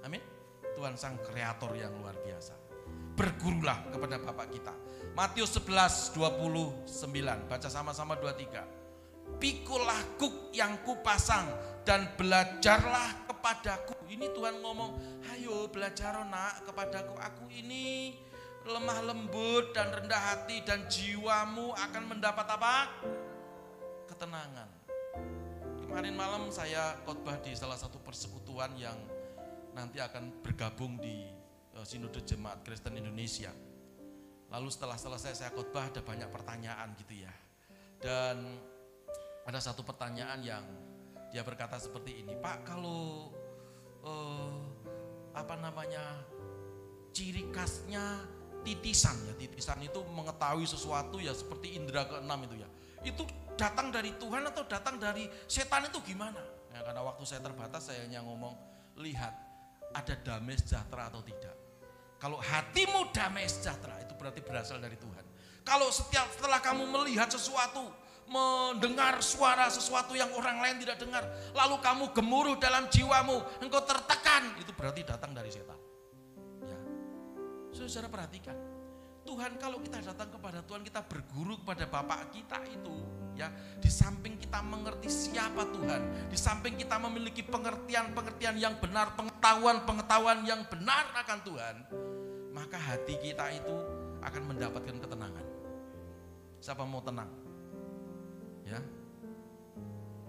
Amin. 0.01 0.32
Tuhan 0.73 0.97
sang 0.97 1.21
kreator 1.21 1.73
yang 1.77 1.93
luar 1.97 2.17
biasa. 2.19 2.53
Bergurulah 3.13 3.93
kepada 3.93 4.17
Bapak 4.17 4.47
kita. 4.49 4.73
Matius 5.13 5.53
11 5.53 6.17
29 6.17 7.49
baca 7.49 7.69
sama-sama 7.69 8.17
23 8.17 8.83
pikulah 9.37 10.01
kuk 10.19 10.53
yang 10.53 10.79
kupasang 10.83 11.47
dan 11.83 12.07
belajarlah 12.15 13.27
kepadaku. 13.27 13.95
Ini 14.07 14.29
Tuhan 14.31 14.61
ngomong, 14.61 14.91
ayo 15.33 15.67
belajar 15.67 16.21
nak 16.27 16.63
kepadaku. 16.69 17.17
Aku 17.17 17.45
ini 17.49 18.15
lemah 18.63 18.99
lembut 19.03 19.75
dan 19.75 19.91
rendah 19.91 20.21
hati 20.31 20.63
dan 20.63 20.85
jiwamu 20.87 21.73
akan 21.75 22.03
mendapat 22.07 22.47
apa? 22.47 22.87
Ketenangan. 24.07 24.69
Kemarin 25.83 26.15
malam 26.15 26.43
saya 26.49 26.97
khotbah 27.05 27.37
di 27.43 27.53
salah 27.53 27.77
satu 27.77 28.01
persekutuan 28.01 28.73
yang 28.79 28.95
nanti 29.73 29.97
akan 30.01 30.41
bergabung 30.41 30.97
di 31.01 31.27
eh, 31.75 31.85
Sinode 31.85 32.21
Jemaat 32.25 32.61
Kristen 32.65 32.97
Indonesia. 32.97 33.51
Lalu 34.53 34.69
setelah 34.69 34.97
selesai 34.97 35.33
saya 35.33 35.51
khotbah 35.51 35.89
ada 35.89 36.01
banyak 36.05 36.29
pertanyaan 36.29 36.93
gitu 36.97 37.25
ya. 37.25 37.33
Dan 37.97 38.61
ada 39.43 39.59
satu 39.59 39.81
pertanyaan 39.81 40.39
yang 40.45 40.63
dia 41.33 41.41
berkata 41.41 41.81
seperti 41.81 42.21
ini, 42.21 42.37
Pak 42.37 42.57
kalau 42.69 43.33
eh, 44.05 44.55
apa 45.33 45.57
namanya 45.57 46.21
ciri 47.13 47.49
khasnya 47.49 48.21
titisan 48.63 49.17
ya 49.27 49.33
titisan 49.35 49.81
itu 49.83 49.99
mengetahui 50.07 50.63
sesuatu 50.63 51.19
ya 51.19 51.35
seperti 51.35 51.75
indera 51.75 52.07
keenam 52.07 52.47
itu 52.47 52.63
ya 52.63 52.69
itu 53.03 53.23
datang 53.59 53.91
dari 53.91 54.15
Tuhan 54.15 54.47
atau 54.49 54.63
datang 54.65 54.95
dari 54.97 55.27
setan 55.45 55.85
itu 55.85 55.99
gimana? 56.01 56.39
Ya, 56.73 56.81
karena 56.81 57.05
waktu 57.05 57.21
saya 57.27 57.43
terbatas 57.43 57.91
saya 57.91 58.01
hanya 58.07 58.25
ngomong 58.25 58.55
lihat 58.97 59.35
ada 59.93 60.15
damai 60.19 60.57
sejahtera 60.57 61.07
atau 61.07 61.21
tidak. 61.21 61.55
Kalau 62.17 62.39
hatimu 62.39 63.13
damai 63.13 63.45
sejahtera 63.45 63.99
itu 64.01 64.13
berarti 64.17 64.41
berasal 64.41 64.81
dari 64.81 64.97
Tuhan. 64.97 65.25
Kalau 65.63 65.87
setiap 65.93 66.27
setelah 66.33 66.59
kamu 66.59 66.89
melihat 66.91 67.31
sesuatu 67.31 67.87
mendengar 68.27 69.19
suara 69.19 69.67
sesuatu 69.67 70.15
yang 70.15 70.31
orang 70.35 70.59
lain 70.63 70.79
tidak 70.79 70.97
dengar, 70.99 71.23
lalu 71.51 71.75
kamu 71.83 72.05
gemuruh 72.15 72.55
dalam 72.55 72.87
jiwamu, 72.87 73.43
engkau 73.59 73.83
tertekan, 73.83 74.55
itu 74.59 74.71
berarti 74.71 75.03
datang 75.03 75.35
dari 75.35 75.51
setan. 75.51 75.79
Ya. 76.63 76.79
Saudara 77.75 78.07
perhatikan. 78.07 78.72
Tuhan 79.23 79.55
kalau 79.55 79.79
kita 79.79 80.03
datang 80.03 80.29
kepada 80.35 80.59
Tuhan 80.67 80.83
kita 80.83 81.01
berguru 81.07 81.55
kepada 81.63 81.87
Bapak 81.87 82.35
kita 82.35 82.59
itu 82.67 82.95
ya. 83.39 83.47
Di 83.79 83.87
samping 83.87 84.35
kita 84.35 84.59
mengerti 84.61 85.07
siapa 85.07 85.63
Tuhan 85.71 86.29
di 86.29 86.37
samping 86.37 86.75
kita 86.75 86.99
memiliki 86.99 87.41
pengertian-pengertian 87.41 88.59
yang 88.59 88.75
benar 88.77 89.15
pengetahuan-pengetahuan 89.15 90.43
yang 90.43 90.61
benar 90.67 91.09
akan 91.23 91.39
Tuhan 91.41 91.75
maka 92.53 92.77
hati 92.77 93.17
kita 93.17 93.49
itu 93.49 93.75
akan 94.23 94.43
mendapatkan 94.53 94.95
ketenangan. 95.01 95.47
Siapa 96.63 96.83
mau 96.87 97.03
tenang? 97.03 97.27
Ya. 98.63 98.79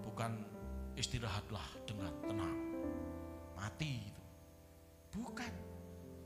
Bukan 0.03 0.31
istirahatlah 0.99 1.67
dengan 1.87 2.11
tenang. 2.27 2.57
Mati 3.55 4.11
itu. 4.11 4.23
Bukan. 5.15 5.53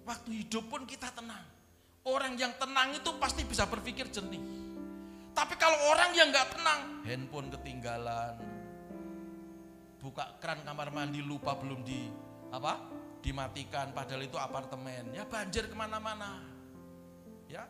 Waktu 0.09 0.29
hidup 0.41 0.65
pun 0.65 0.89
kita 0.89 1.13
tenang 1.13 1.58
orang 2.07 2.39
yang 2.39 2.55
tenang 2.55 2.95
itu 2.95 3.11
pasti 3.19 3.43
bisa 3.43 3.67
berpikir 3.67 4.07
jernih. 4.07 4.39
Tapi 5.35 5.55
kalau 5.55 5.77
orang 5.91 6.11
yang 6.15 6.31
nggak 6.31 6.47
tenang 6.55 6.79
handphone 7.07 7.47
ketinggalan 7.51 8.35
buka 9.99 10.39
keran 10.39 10.63
kamar 10.63 10.95
mandi 10.95 11.19
lupa 11.19 11.59
belum 11.59 11.83
di 11.83 12.07
apa 12.55 12.79
dimatikan 13.19 13.91
padahal 13.91 14.23
itu 14.23 14.39
apartemen. 14.39 15.11
Ya 15.11 15.27
banjir 15.27 15.67
ke 15.67 15.75
mana-mana. 15.75 16.39
Ya 17.51 17.67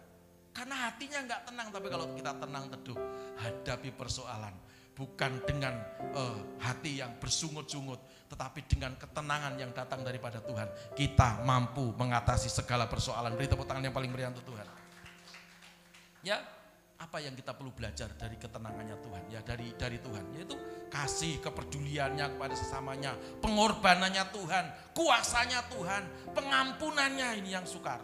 karena 0.54 0.76
hatinya 0.90 1.20
nggak 1.26 1.42
tenang 1.50 1.68
tapi 1.74 1.88
kalau 1.90 2.06
kita 2.14 2.32
tenang 2.38 2.66
teduh 2.70 3.00
hadapi 3.42 3.90
persoalan. 3.94 4.54
Bukan 5.00 5.48
dengan 5.48 5.80
uh, 6.12 6.60
hati 6.60 7.00
yang 7.00 7.16
bersungut-sungut 7.24 8.04
tetapi 8.30 8.62
dengan 8.70 8.94
ketenangan 8.94 9.58
yang 9.58 9.74
datang 9.74 10.06
daripada 10.06 10.38
Tuhan. 10.40 10.70
Kita 10.94 11.42
mampu 11.42 11.92
mengatasi 11.98 12.48
segala 12.48 12.86
persoalan. 12.86 13.34
Beri 13.34 13.50
tepuk 13.50 13.66
tangan 13.66 13.90
yang 13.90 13.96
paling 13.96 14.14
meriah 14.14 14.30
untuk 14.30 14.46
Tuhan. 14.54 14.68
Ya 16.22 16.38
apa 17.00 17.18
yang 17.24 17.34
kita 17.34 17.58
perlu 17.58 17.74
belajar 17.74 18.14
dari 18.14 18.38
ketenangannya 18.38 18.98
Tuhan? 19.02 19.24
Ya 19.34 19.42
dari 19.42 19.74
dari 19.74 19.98
Tuhan. 19.98 20.38
Yaitu 20.38 20.54
kasih 20.94 21.42
kepeduliannya 21.42 22.38
kepada 22.38 22.54
sesamanya. 22.54 23.18
Pengorbanannya 23.42 24.30
Tuhan. 24.30 24.66
Kuasanya 24.94 25.66
Tuhan. 25.74 26.06
Pengampunannya 26.38 27.42
ini 27.42 27.58
yang 27.58 27.66
sukar. 27.66 28.00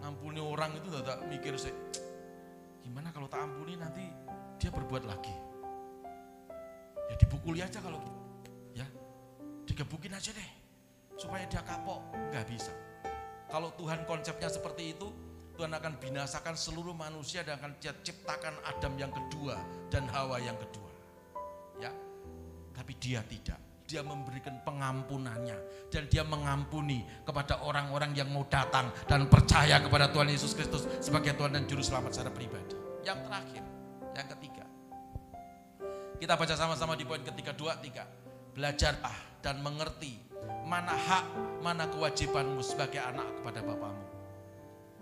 Ngampuni 0.00 0.40
orang 0.40 0.80
itu 0.80 0.88
tidak 0.88 1.20
mikir 1.28 1.60
sih 1.60 1.76
gimana 2.90 3.14
kalau 3.14 3.30
tak 3.30 3.46
ampuni 3.46 3.78
nanti 3.78 4.02
dia 4.58 4.72
berbuat 4.74 5.06
lagi? 5.06 5.30
Ya 7.06 7.14
dipukuli 7.20 7.62
aja 7.62 7.78
kalau 7.78 8.02
gitu 8.02 8.19
digebukin 9.70 10.12
aja 10.12 10.34
deh 10.34 10.50
supaya 11.14 11.46
dia 11.46 11.62
kapok 11.62 12.02
nggak 12.34 12.46
bisa 12.50 12.74
kalau 13.50 13.74
Tuhan 13.78 14.06
konsepnya 14.06 14.50
seperti 14.50 14.94
itu 14.94 15.10
Tuhan 15.60 15.76
akan 15.76 16.00
binasakan 16.00 16.56
seluruh 16.56 16.96
manusia 16.96 17.44
dan 17.44 17.60
akan 17.60 17.76
ciptakan 17.82 18.64
Adam 18.64 18.96
yang 18.96 19.12
kedua 19.12 19.60
dan 19.92 20.08
Hawa 20.08 20.40
yang 20.40 20.56
kedua. 20.56 20.88
Ya. 21.76 21.92
Tapi 22.72 22.96
dia 22.96 23.20
tidak. 23.28 23.60
Dia 23.84 24.00
memberikan 24.00 24.56
pengampunannya 24.64 25.92
dan 25.92 26.08
dia 26.08 26.24
mengampuni 26.24 27.04
kepada 27.28 27.60
orang-orang 27.60 28.16
yang 28.16 28.32
mau 28.32 28.48
datang 28.48 28.88
dan 29.04 29.28
percaya 29.28 29.84
kepada 29.84 30.08
Tuhan 30.08 30.32
Yesus 30.32 30.56
Kristus 30.56 30.88
sebagai 31.04 31.36
Tuhan 31.36 31.52
dan 31.52 31.68
juru 31.68 31.84
selamat 31.84 32.16
secara 32.16 32.32
pribadi. 32.32 32.80
Yang 33.04 33.20
terakhir, 33.28 33.64
yang 34.16 34.28
ketiga. 34.32 34.64
Kita 36.16 36.40
baca 36.40 36.54
sama-sama 36.56 36.96
di 36.96 37.04
poin 37.04 37.20
ketiga 37.20 37.52
dua 37.52 37.76
tiga. 37.84 38.08
Belajarlah 38.52 39.14
dan 39.40 39.62
mengerti 39.62 40.18
mana 40.66 40.94
hak, 40.94 41.24
mana 41.62 41.86
kewajibanmu 41.90 42.62
sebagai 42.62 43.02
anak 43.02 43.26
kepada 43.40 43.60
Bapamu. 43.62 44.04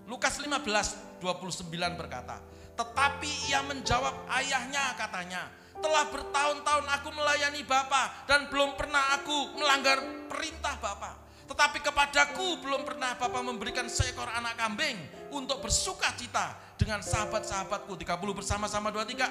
Lukas 0.09 0.40
15, 0.40 1.20
29 1.20 2.01
berkata, 2.01 2.40
tetapi 2.78 3.28
ia 3.53 3.61
menjawab 3.66 4.14
ayahnya 4.40 4.96
katanya, 4.96 5.53
telah 5.78 6.09
bertahun-tahun 6.09 6.86
aku 6.88 7.09
melayani 7.12 7.62
Bapa 7.62 8.24
dan 8.24 8.49
belum 8.49 8.74
pernah 8.74 9.20
aku 9.20 9.59
melanggar 9.59 10.01
perintah 10.26 10.74
Bapa. 10.80 11.28
Tetapi 11.49 11.80
kepadaku 11.80 12.61
belum 12.61 12.84
pernah 12.84 13.16
Bapa 13.16 13.40
memberikan 13.40 13.88
seekor 13.88 14.28
anak 14.28 14.61
kambing 14.61 14.96
untuk 15.32 15.64
bersuka 15.64 16.12
cita 16.16 16.57
dengan 16.76 17.01
sahabat-sahabatku 17.01 17.96
30 17.96 18.38
bersama-sama 18.38 18.92
dua 18.92 19.09
tiga. 19.09 19.28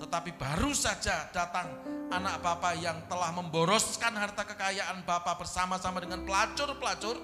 Tetapi 0.00 0.32
baru 0.40 0.72
saja 0.72 1.28
datang 1.28 1.68
anak 2.08 2.40
Bapa 2.40 2.72
yang 2.74 3.04
telah 3.06 3.30
memboroskan 3.36 4.16
harta 4.16 4.48
kekayaan 4.48 5.04
Bapa 5.04 5.36
bersama-sama 5.36 6.00
dengan 6.00 6.24
pelacur-pelacur 6.24 7.20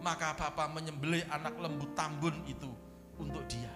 maka 0.00 0.32
Bapak 0.38 0.72
menyembelih 0.72 1.26
anak 1.28 1.58
lembu 1.60 1.90
tambun 1.92 2.34
itu 2.48 2.72
untuk 3.20 3.44
dia. 3.50 3.72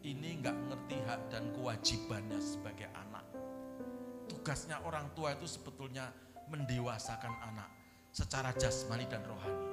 Ini 0.00 0.40
nggak 0.40 0.56
ngerti 0.66 0.96
hak 1.04 1.20
dan 1.28 1.52
kewajibannya 1.52 2.40
sebagai 2.40 2.88
anak. 2.92 3.24
Tugasnya 4.26 4.80
orang 4.82 5.12
tua 5.12 5.36
itu 5.36 5.44
sebetulnya 5.44 6.08
mendewasakan 6.48 7.32
anak 7.52 7.68
secara 8.10 8.50
jasmani 8.56 9.06
dan 9.06 9.22
rohani. 9.28 9.68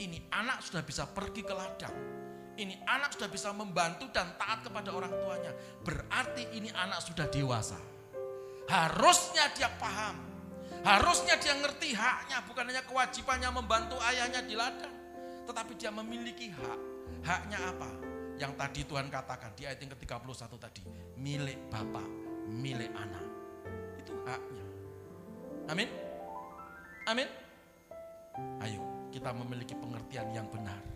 Ini 0.00 0.30
anak 0.30 0.62
sudah 0.62 0.82
bisa 0.82 1.06
pergi 1.06 1.42
ke 1.42 1.54
ladang. 1.54 1.94
Ini 2.54 2.86
anak 2.86 3.18
sudah 3.18 3.26
bisa 3.30 3.50
membantu 3.50 4.06
dan 4.14 4.38
taat 4.38 4.62
kepada 4.62 4.94
orang 4.94 5.10
tuanya. 5.10 5.52
Berarti 5.82 6.54
ini 6.54 6.70
anak 6.70 7.02
sudah 7.02 7.26
dewasa. 7.26 7.78
Harusnya 8.64 9.52
dia 9.52 9.68
paham 9.76 10.34
Harusnya 10.84 11.40
dia 11.40 11.56
ngerti 11.56 11.96
haknya, 11.96 12.44
bukan 12.44 12.68
hanya 12.68 12.84
kewajibannya 12.84 13.48
membantu 13.48 13.96
ayahnya 14.04 14.44
di 14.44 14.52
ladang. 14.52 14.92
Tetapi 15.48 15.72
dia 15.80 15.88
memiliki 15.88 16.52
hak. 16.52 16.80
Haknya 17.24 17.58
apa? 17.72 17.88
Yang 18.36 18.52
tadi 18.60 18.80
Tuhan 18.84 19.08
katakan 19.08 19.56
di 19.56 19.64
ayat 19.64 19.80
yang 19.80 19.96
ke-31 19.96 20.52
tadi. 20.60 20.84
Milik 21.16 21.56
Bapak, 21.72 22.04
milik 22.52 22.92
anak. 22.92 23.24
Itu 23.96 24.12
haknya. 24.28 24.64
Amin. 25.72 25.88
Amin. 27.08 27.28
Ayo 28.60 29.08
kita 29.08 29.32
memiliki 29.32 29.72
pengertian 29.72 30.36
yang 30.36 30.44
benar. 30.52 30.93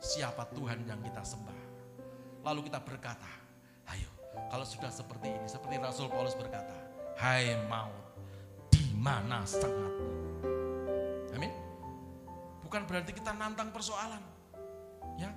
Siapa 0.00 0.48
Tuhan 0.56 0.88
yang 0.88 1.04
kita 1.04 1.20
sembah. 1.20 1.60
Lalu 2.40 2.72
kita 2.72 2.80
berkata, 2.80 3.28
ayo 3.92 4.08
kalau 4.48 4.64
sudah 4.64 4.88
seperti 4.88 5.28
ini, 5.28 5.44
seperti 5.44 5.76
Rasul 5.76 6.08
Paulus 6.08 6.32
berkata, 6.32 6.72
Hai 7.20 7.52
maut, 7.68 8.16
mana 8.96 9.44
sangat. 9.44 9.92
Amin. 11.36 11.52
Bukan 12.64 12.88
berarti 12.88 13.12
kita 13.12 13.36
nantang 13.36 13.68
persoalan. 13.68 14.24
Ya. 15.20 15.28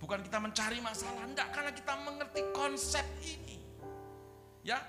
Bukan 0.00 0.24
kita 0.24 0.40
mencari 0.40 0.80
masalah, 0.80 1.28
enggak 1.28 1.52
karena 1.52 1.76
kita 1.76 1.92
mengerti 2.00 2.40
konsep 2.56 3.04
ini. 3.20 3.60
Ya. 4.64 4.80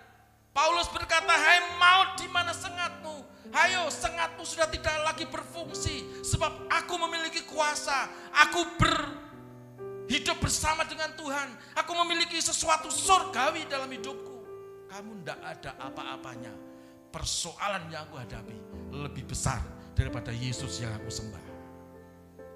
Paulus 0.55 0.88
berkata, 0.95 1.30
"Hai 1.36 1.76
maut, 1.76 2.15
di 2.15 2.28
mana 2.32 2.55
sengatmu? 2.55 3.20
Hayo, 3.49 3.89
sengatmu 3.89 4.45
sudah 4.45 4.70
tidak 4.70 4.93
lagi 5.01 5.26
berfungsi 5.26 6.22
sebab 6.22 6.70
aku 6.70 6.93
memiliki 7.09 7.41
kuasa. 7.49 8.05
Aku 8.45 8.61
ber 8.78 9.09
hidup 10.10 10.41
bersama 10.41 10.84
dengan 10.89 11.14
Tuhan. 11.14 11.47
Aku 11.78 11.93
memiliki 12.03 12.41
sesuatu 12.41 12.89
surgawi 12.89 13.70
dalam 13.70 13.88
hidupku. 13.88 14.36
Kamu 14.89 15.22
tidak 15.22 15.39
ada 15.45 15.72
apa-apanya 15.78 16.53
persoalan 17.14 17.89
yang 17.93 18.10
aku 18.10 18.18
hadapi 18.18 18.57
lebih 18.89 19.30
besar 19.30 19.62
daripada 19.93 20.34
Yesus 20.34 20.82
yang 20.82 20.93
aku 20.97 21.14
sembah. 21.14 21.45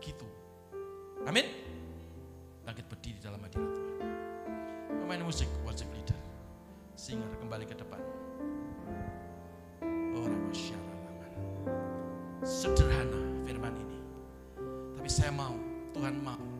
Gitu. 0.01 0.25
Amin. 1.29 1.45
Bangkit 2.65 2.89
berdiri 2.89 3.21
dalam 3.21 3.37
hadirat 3.45 3.69
Tuhan. 3.69 4.09
Pemain 5.05 5.21
musik, 5.21 5.47
worship 5.61 5.87
leader. 5.93 6.17
Singer 6.97 7.29
kembali 7.37 7.69
ke 7.69 7.75
depan. 7.77 8.01
Oh, 10.13 10.27
Sederhana 12.43 13.23
firman 13.47 13.71
ini. 13.75 13.99
Tapi 14.99 15.09
saya 15.11 15.31
mau, 15.31 15.55
Tuhan 15.95 16.19
mau, 16.19 16.52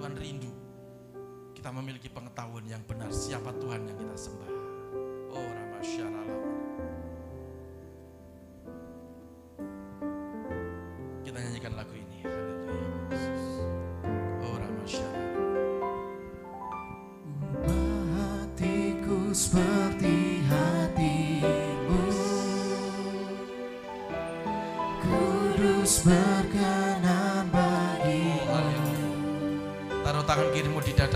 Tuhan 0.00 0.16
rindu. 0.16 0.48
Kita 1.52 1.68
memiliki 1.76 2.08
pengetahuan 2.08 2.64
yang 2.64 2.80
benar 2.88 3.12
siapa 3.12 3.52
Tuhan 3.60 3.84
yang 3.84 4.00
kita 4.00 4.16
sembah. 4.16 4.52
Oh, 5.28 5.44
Ramasyaralah. 5.44 6.40
Kita 11.20 11.36
nyanyikan 11.36 11.76
lagu 11.76 11.92
ini. 11.92 12.24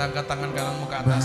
Angkat 0.05 0.25
tangan 0.29 0.51
kananmu 0.53 0.85
ke 0.85 0.97
atas. 1.01 1.25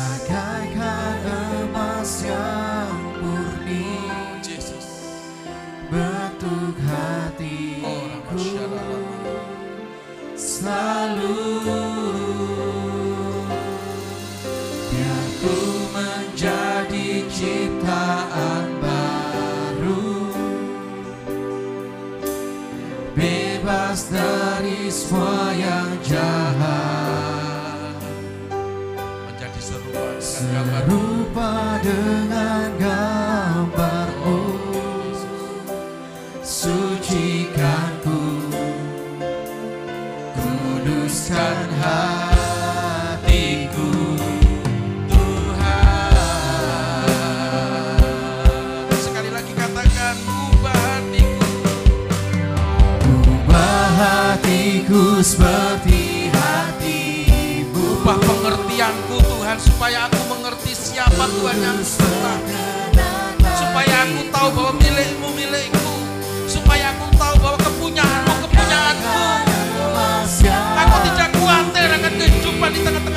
Kuduskan 40.40 41.68
hatiku 41.84 42.16
Tuhan. 45.12 46.16
Sekali 48.96 49.30
lagi 49.36 49.52
katakan 49.52 50.16
ubah 50.24 50.72
hatiku. 50.80 51.48
Ubah 53.04 53.84
hatiku 54.00 55.20
seperti 55.20 56.32
hatimu 56.32 58.00
Ubah 58.00 58.16
pengertianku 58.24 59.20
Tuhan 59.20 59.60
supaya 59.60 60.08
aku 60.08 60.22
mengerti 60.32 60.72
siapa 60.72 61.28
Tuhan 61.36 61.60
yang 61.60 61.84
sembah. 61.84 62.40
Supaya 63.60 64.08
aku 64.08 64.24
tahu 64.32 64.50
bahwa 64.56 64.79
Aku 72.70 73.09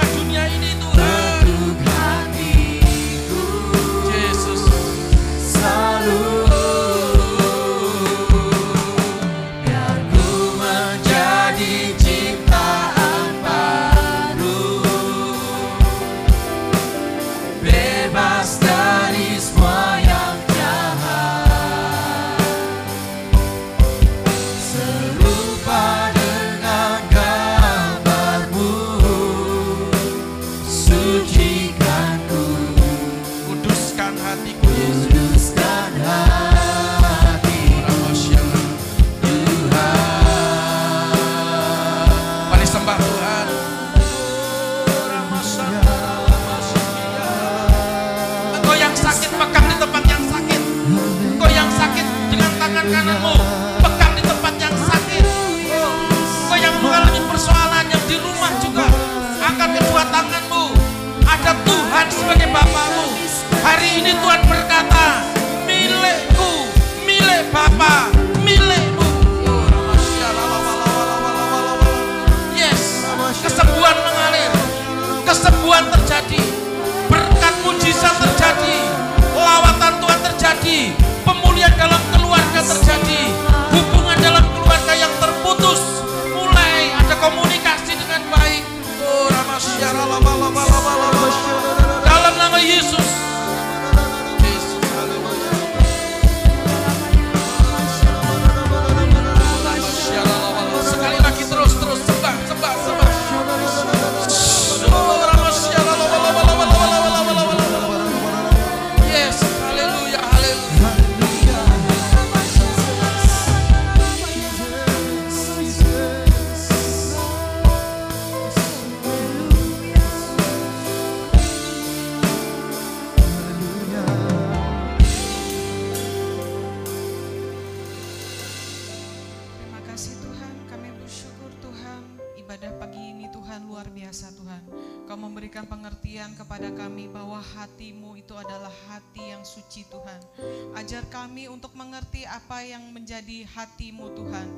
menjadi 142.92 143.48
hatimu 143.48 144.12
Tuhan. 144.12 144.48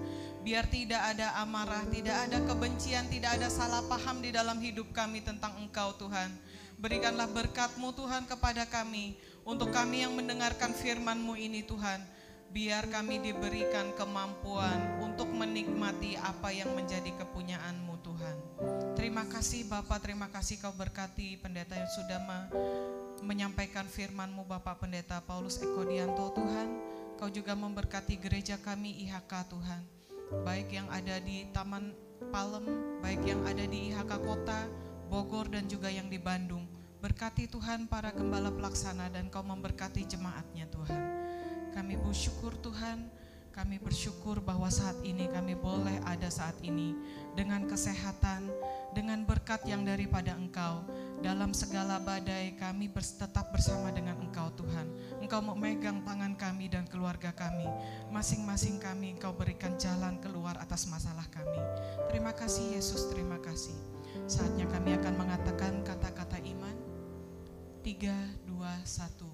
Biar 0.45 0.68
tidak 0.68 1.01
ada 1.14 1.41
amarah, 1.41 1.87
tidak 1.89 2.28
ada 2.28 2.43
kebencian, 2.45 3.09
tidak 3.09 3.41
ada 3.41 3.49
salah 3.49 3.80
paham 3.89 4.20
di 4.20 4.28
dalam 4.28 4.61
hidup 4.61 4.93
kami 4.93 5.24
tentang 5.24 5.57
Engkau 5.57 5.97
Tuhan. 5.97 6.28
Berikanlah 6.76 7.30
berkatmu 7.30 7.95
Tuhan 7.97 8.28
kepada 8.28 8.68
kami, 8.68 9.16
untuk 9.47 9.72
kami 9.72 10.05
yang 10.05 10.12
mendengarkan 10.12 10.74
firman-Mu 10.74 11.39
ini 11.39 11.64
Tuhan 11.64 12.03
biar 12.55 12.87
kami 12.87 13.18
diberikan 13.18 13.91
kemampuan 13.99 15.03
untuk 15.03 15.26
menikmati 15.26 16.14
apa 16.14 16.55
yang 16.55 16.70
menjadi 16.70 17.11
kepunyaanmu 17.18 17.99
Tuhan. 17.99 18.37
Terima 18.95 19.26
kasih 19.26 19.66
Bapak, 19.66 20.07
terima 20.07 20.30
kasih 20.30 20.62
kau 20.62 20.70
berkati 20.70 21.35
pendeta 21.43 21.74
yang 21.74 21.91
sudah 21.91 22.22
me- 22.22 22.51
menyampaikan 23.26 23.91
firmanmu 23.91 24.47
Bapak 24.47 24.87
Pendeta 24.87 25.18
Paulus 25.26 25.59
Eko 25.59 25.82
Dianto 25.82 26.30
Tuhan. 26.30 26.93
Kau 27.15 27.31
juga 27.31 27.55
memberkati 27.55 28.19
gereja 28.19 28.59
kami 28.59 29.07
IHK 29.07 29.33
Tuhan. 29.47 29.83
Baik 30.43 30.75
yang 30.75 30.91
ada 30.91 31.23
di 31.23 31.47
Taman 31.55 31.95
Palem, 32.35 32.67
baik 32.99 33.23
yang 33.23 33.39
ada 33.47 33.62
di 33.62 33.95
IHK 33.95 34.12
Kota, 34.19 34.67
Bogor 35.07 35.47
dan 35.47 35.71
juga 35.71 35.87
yang 35.95 36.11
di 36.11 36.19
Bandung. 36.19 36.67
Berkati 36.99 37.47
Tuhan 37.47 37.87
para 37.87 38.11
gembala 38.11 38.51
pelaksana 38.51 39.12
dan 39.15 39.31
kau 39.31 39.47
memberkati 39.47 40.03
jemaatnya 40.11 40.67
Tuhan. 40.73 41.03
Kami 41.71 41.95
bersyukur 42.03 42.59
Tuhan, 42.59 43.07
kami 43.55 43.79
bersyukur 43.79 44.43
bahwa 44.43 44.67
saat 44.67 44.99
ini 45.07 45.31
kami 45.31 45.55
boleh 45.55 46.03
ada 46.03 46.27
saat 46.27 46.59
ini 46.67 46.99
dengan 47.35 47.66
kesehatan, 47.66 48.47
dengan 48.95 49.26
berkat 49.26 49.66
yang 49.66 49.82
daripada 49.82 50.32
Engkau. 50.39 50.87
Dalam 51.20 51.51
segala 51.57 51.99
badai 51.99 52.55
kami 52.55 52.93
tetap 52.95 53.51
bersama 53.51 53.91
dengan 53.91 54.14
Engkau 54.22 54.55
Tuhan. 54.55 54.87
Engkau 55.18 55.41
memegang 55.43 56.05
tangan 56.07 56.39
kami 56.39 56.70
dan 56.70 56.87
keluarga 56.87 57.35
kami. 57.35 57.66
Masing-masing 58.14 58.78
kami 58.78 59.18
Engkau 59.18 59.35
berikan 59.35 59.74
jalan 59.76 60.22
keluar 60.22 60.55
atas 60.62 60.87
masalah 60.87 61.26
kami. 61.35 61.61
Terima 62.12 62.30
kasih 62.30 62.78
Yesus, 62.78 63.11
terima 63.11 63.43
kasih. 63.43 63.74
Saatnya 64.30 64.70
kami 64.70 64.95
akan 64.95 65.14
mengatakan 65.18 65.82
kata-kata 65.82 66.39
iman. 66.39 66.76
Tiga, 67.82 68.16
dua, 68.47 68.72
satu. 68.87 69.28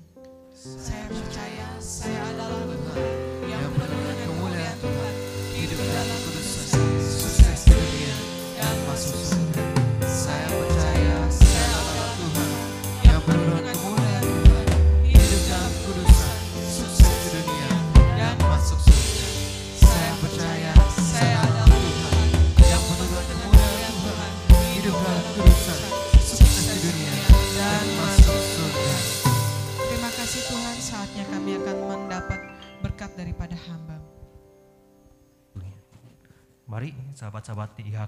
Saya 0.57 1.07
percaya 1.07 1.69
saya 1.79 2.27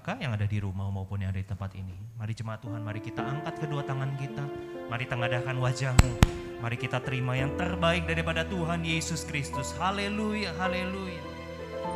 IHK 0.03 0.19
yang 0.19 0.35
ada 0.35 0.51
di 0.51 0.59
rumah 0.59 0.91
maupun 0.91 1.23
yang 1.23 1.31
ada 1.31 1.39
di 1.39 1.47
tempat 1.47 1.79
ini. 1.79 1.95
Mari 2.19 2.35
jemaat 2.35 2.59
Tuhan, 2.59 2.83
mari 2.83 2.99
kita 2.99 3.23
angkat 3.23 3.55
kedua 3.63 3.87
tangan 3.87 4.11
kita. 4.19 4.43
Mari 4.91 5.07
tengadahkan 5.07 5.55
wajahmu. 5.55 6.11
Mari 6.59 6.75
kita 6.75 6.99
terima 7.07 7.39
yang 7.39 7.55
terbaik 7.55 8.03
daripada 8.11 8.43
Tuhan 8.43 8.83
Yesus 8.83 9.23
Kristus. 9.23 9.71
Haleluya, 9.79 10.59
haleluya. 10.59 11.23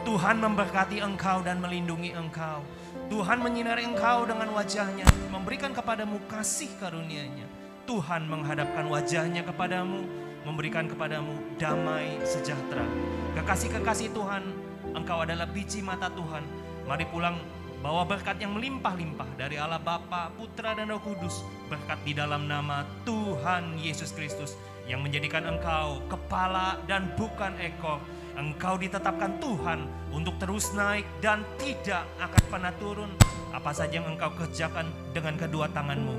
Tuhan 0.06 0.38
memberkati 0.38 1.02
engkau 1.02 1.42
dan 1.42 1.58
melindungi 1.58 2.14
engkau. 2.14 2.62
Tuhan 3.10 3.42
menyinari 3.42 3.82
engkau 3.82 4.22
dengan 4.22 4.54
wajahnya, 4.54 5.06
memberikan 5.34 5.74
kepadamu 5.74 6.22
kasih 6.30 6.70
karunia-Nya. 6.78 7.50
Tuhan 7.90 8.30
menghadapkan 8.30 8.86
wajahnya 8.86 9.42
kepadamu, 9.42 10.06
memberikan 10.46 10.86
kepadamu 10.86 11.58
damai 11.58 12.22
sejahtera. 12.22 12.86
Kekasih-kekasih 13.34 14.14
Tuhan, 14.14 14.46
engkau 14.94 15.26
adalah 15.26 15.50
biji 15.50 15.82
mata 15.82 16.06
Tuhan. 16.06 16.46
Mari 16.86 17.02
pulang 17.10 17.42
bawa 17.84 18.08
berkat 18.08 18.40
yang 18.40 18.56
melimpah-limpah 18.56 19.36
dari 19.36 19.60
Allah 19.60 19.80
Bapa, 19.80 20.32
Putra 20.34 20.72
dan 20.72 20.88
Roh 20.88 21.00
Kudus. 21.02 21.44
Berkat 21.68 22.00
di 22.06 22.16
dalam 22.16 22.48
nama 22.48 22.86
Tuhan 23.04 23.76
Yesus 23.80 24.12
Kristus 24.12 24.56
yang 24.86 25.02
menjadikan 25.02 25.44
engkau 25.44 26.00
kepala 26.06 26.78
dan 26.86 27.12
bukan 27.18 27.52
ekor. 27.58 27.98
Engkau 28.36 28.76
ditetapkan 28.76 29.40
Tuhan 29.40 29.88
untuk 30.12 30.36
terus 30.36 30.70
naik 30.76 31.08
dan 31.24 31.42
tidak 31.56 32.04
akan 32.20 32.44
pernah 32.52 32.72
turun. 32.76 33.10
Apa 33.50 33.72
saja 33.72 33.98
yang 33.98 34.12
engkau 34.12 34.28
kerjakan 34.36 34.92
dengan 35.16 35.40
kedua 35.40 35.72
tanganmu. 35.72 36.16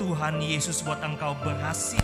Tuhan 0.00 0.40
Yesus 0.40 0.80
buat 0.80 0.98
engkau 1.04 1.36
berhasil 1.44 2.00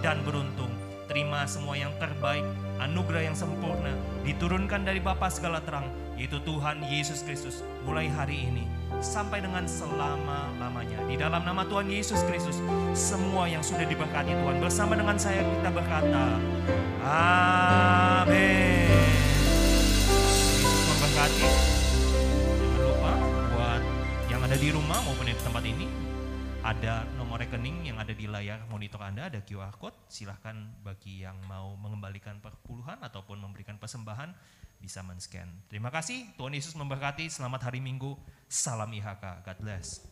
dan 0.00 0.22
beruntung. 0.22 0.70
Terima 1.10 1.42
semua 1.50 1.74
yang 1.74 1.90
terbaik, 1.98 2.46
anugerah 2.78 3.26
yang 3.26 3.34
sempurna, 3.34 3.90
diturunkan 4.22 4.86
dari 4.86 5.02
Bapa 5.02 5.26
segala 5.26 5.58
terang, 5.58 5.90
yaitu 6.20 6.36
Tuhan 6.44 6.84
Yesus 6.84 7.24
Kristus, 7.24 7.64
mulai 7.80 8.04
hari 8.12 8.44
ini 8.52 8.68
sampai 9.00 9.40
dengan 9.40 9.64
selama-lamanya. 9.64 11.00
Di 11.08 11.16
dalam 11.16 11.48
nama 11.48 11.64
Tuhan 11.64 11.88
Yesus 11.88 12.20
Kristus, 12.28 12.60
semua 12.92 13.48
yang 13.48 13.64
sudah 13.64 13.88
diberkati 13.88 14.36
Tuhan, 14.36 14.60
bersama 14.60 15.00
dengan 15.00 15.16
saya 15.16 15.40
kita 15.40 15.72
berkata, 15.72 16.36
Amin. 17.00 18.84
Yesus 20.60 20.80
memberkati. 20.92 21.40
Jangan 21.40 22.80
lupa 22.84 23.12
buat 23.56 23.82
yang 24.28 24.44
ada 24.44 24.56
di 24.60 24.68
rumah 24.76 25.00
maupun 25.00 25.24
di 25.24 25.32
tempat 25.40 25.64
ini, 25.64 25.88
ada 26.60 27.08
nomor 27.16 27.40
rekening 27.40 27.88
yang 27.88 27.96
ada 27.96 28.12
di 28.12 28.28
layar 28.28 28.68
monitor 28.68 29.00
Anda, 29.00 29.32
ada 29.32 29.40
QR 29.40 29.72
code. 29.80 29.96
Silahkan 30.12 30.52
bagi 30.84 31.24
yang 31.24 31.40
mau 31.48 31.72
mengembalikan 31.80 32.44
perpuluhan 32.44 33.00
ataupun 33.00 33.40
memberikan 33.40 33.80
persembahan, 33.80 34.59
bisa 34.80 35.04
men-scan. 35.04 35.46
Terima 35.68 35.92
kasih, 35.92 36.26
Tuhan 36.34 36.56
Yesus 36.56 36.74
memberkati. 36.74 37.28
Selamat 37.28 37.68
hari 37.68 37.78
Minggu. 37.84 38.16
Salam 38.50 38.90
IHK. 38.90 39.44
God 39.46 39.58
bless. 39.62 40.09